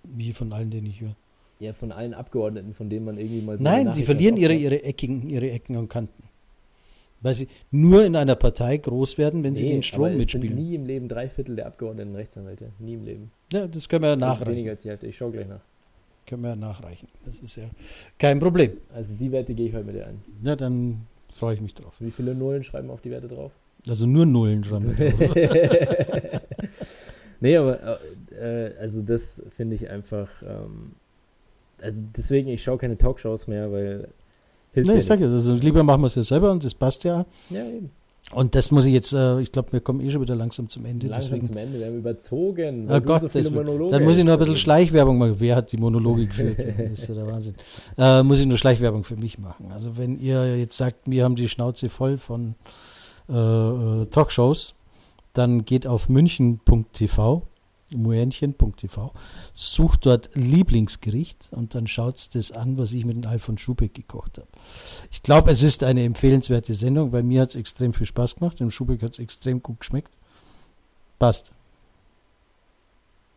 [0.05, 1.15] Wie von allen, denen ich höre.
[1.63, 4.83] Ja, von allen Abgeordneten, von denen man irgendwie mal so Nein, die verlieren ihre, ihre,
[4.83, 6.25] Ecken, ihre Ecken und Kanten.
[7.21, 10.11] Weil sie nur in einer Partei groß werden, wenn sie Nee, den aber Strom es
[10.13, 10.57] sind mitspielen.
[10.57, 12.71] nie im Leben drei Viertel der Abgeordneten Rechtsanwälte.
[12.81, 13.31] Nie im Leben.
[13.53, 14.69] Ja, das können wir ja Weniger nachreichen.
[14.71, 15.07] als die Hälfte.
[15.07, 15.61] Ich schaue gleich nach.
[16.27, 17.07] Können wir ja nachreichen.
[17.25, 17.65] Das ist ja
[18.19, 18.73] kein Problem.
[18.93, 20.21] Also die Werte gehe ich heute mit dir ein.
[20.43, 21.95] Ja, dann freue ich mich drauf.
[22.01, 23.53] Wie viele Nullen schreiben auf die Werte drauf?
[23.87, 25.37] Also nur Nullen schreiben wir drauf.
[27.41, 28.01] nee, aber
[28.37, 30.29] äh, also das finde ich einfach.
[30.43, 30.97] Ähm,
[31.83, 34.09] also deswegen, ich schaue keine Talkshows mehr, weil
[34.73, 37.05] hilft Nee, ich sage ja, also lieber machen wir es ja selber und das passt
[37.05, 37.27] ja.
[37.51, 37.91] Ja, eben.
[38.31, 40.87] Und das muss ich jetzt, äh, ich glaube, wir kommen eh schon wieder langsam zum
[40.87, 41.09] Ende.
[41.09, 41.79] Langsam deswegen, zum Ende.
[41.79, 42.89] Wir haben überzogen.
[42.89, 43.51] Oh Gott, so das
[43.91, 44.57] dann muss ich noch ein bisschen.
[44.57, 45.35] Schleichwerbung machen.
[45.39, 46.59] Wer hat die Monologe geführt?
[46.59, 47.55] Das ist ja der Wahnsinn.
[47.99, 49.67] Äh, muss ich nur Schleichwerbung für mich machen.
[49.73, 52.55] Also wenn ihr jetzt sagt, wir haben die Schnauze voll von
[53.29, 54.75] äh, äh, Talkshows,
[55.35, 57.43] dann geht auf münchen.tv,
[57.95, 59.13] muenchen.tv,
[59.53, 64.39] sucht dort Lieblingsgericht und dann schaut das an, was ich mit dem Alfons Schubeck gekocht
[64.39, 64.49] habe.
[65.11, 68.61] Ich glaube, es ist eine empfehlenswerte Sendung, weil mir hat es extrem viel Spaß gemacht.
[68.61, 70.11] Dem Schubeck hat es extrem gut geschmeckt.
[71.19, 71.53] Passt.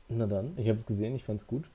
[0.10, 1.66] Na dann, ich habe es gesehen, ich fand es gut.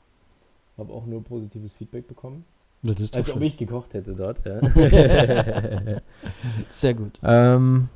[0.78, 2.44] Habe auch nur positives Feedback bekommen.
[2.86, 3.42] Als ob schön.
[3.42, 4.38] ich gekocht hätte dort.
[4.46, 4.60] Ja.
[6.70, 7.18] Sehr gut.
[7.22, 7.88] ähm,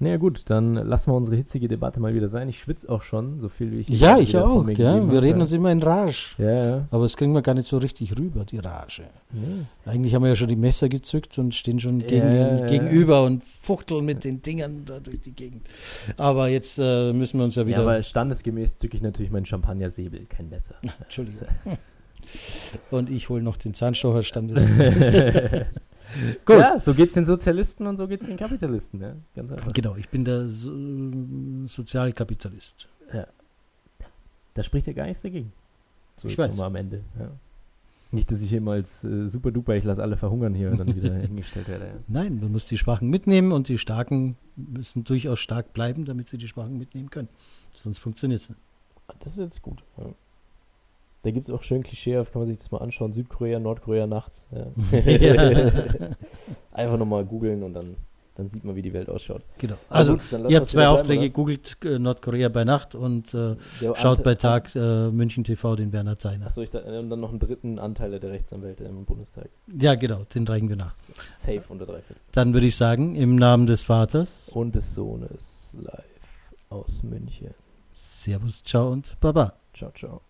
[0.00, 2.48] naja gut, dann lassen wir unsere hitzige Debatte mal wieder sein.
[2.48, 4.68] Ich schwitze auch schon, so viel wie ich Ja, ich auch.
[4.68, 5.10] Ja.
[5.10, 6.34] Wir reden uns immer in Rage.
[6.38, 6.88] Ja, ja.
[6.90, 9.02] Aber das kriegen wir gar nicht so richtig rüber, die Rage.
[9.32, 9.90] ja.
[9.90, 12.66] Eigentlich haben wir ja schon die Messer gezückt und stehen schon Ja, gegen, ja, ja.
[12.66, 15.66] gegenüber und fuchteln mit den Dingern da durch die Gegend.
[16.16, 17.80] Aber jetzt äh, müssen wir uns ja Ja, wieder.
[17.80, 20.74] aber standesgemäß zücke ich natürlich meinen Champagner-Säbel, kein Messer.
[21.02, 21.48] Entschuldigung.
[22.90, 24.64] und ich hole noch den Zahnstocher standes.
[26.44, 26.58] Gut.
[26.58, 29.00] Ja, so geht's den Sozialisten und so geht's den Kapitalisten.
[29.00, 29.14] Ja?
[29.36, 29.72] Ganz einfach.
[29.72, 30.72] Genau, ich bin der so
[31.66, 32.88] Sozialkapitalist.
[34.54, 35.52] Da spricht ja gar nichts dagegen.
[36.16, 36.58] So Ich weiß.
[36.58, 37.04] am Ende.
[37.16, 37.30] Ja.
[38.10, 40.78] Nicht, dass ich hier mal als äh, super duper, ich lasse alle verhungern hier und
[40.78, 41.86] dann wieder hingestellt werde.
[41.86, 41.92] Ja.
[42.08, 46.38] Nein, man muss die Schwachen mitnehmen und die Starken müssen durchaus stark bleiben, damit sie
[46.38, 47.28] die Schwachen mitnehmen können.
[47.72, 48.60] Sonst funktioniert es nicht.
[49.20, 49.84] Das ist jetzt gut.
[49.96, 50.06] Ja.
[51.28, 53.12] Da gibt es auch schön klischeehaft, kann man sich das mal anschauen.
[53.12, 54.46] Südkorea, Nordkorea nachts.
[54.50, 54.66] Ja.
[55.06, 56.08] Ja.
[56.72, 57.96] Einfach nochmal googeln und dann,
[58.34, 59.42] dann sieht man, wie die Welt ausschaut.
[59.58, 59.74] Genau.
[59.90, 63.56] Also, gut, ihr habt zwei wieder bleiben, Aufträge, googelt äh, Nordkorea bei Nacht und äh,
[63.78, 66.46] schaut Ante- bei Tag äh, München TV den Werner Theiner.
[66.46, 69.50] Achso, ich da, und dann noch einen dritten Anteil der Rechtsanwälte im Bundestag.
[69.78, 70.94] Ja, genau, den reichen wir nach.
[71.36, 72.22] Safe unter drei Viertel.
[72.32, 76.04] Dann würde ich sagen, im Namen des Vaters, Und des Sohnes live
[76.70, 77.50] aus München.
[77.92, 79.52] Servus, ciao und Baba.
[79.74, 80.22] Ciao, ciao.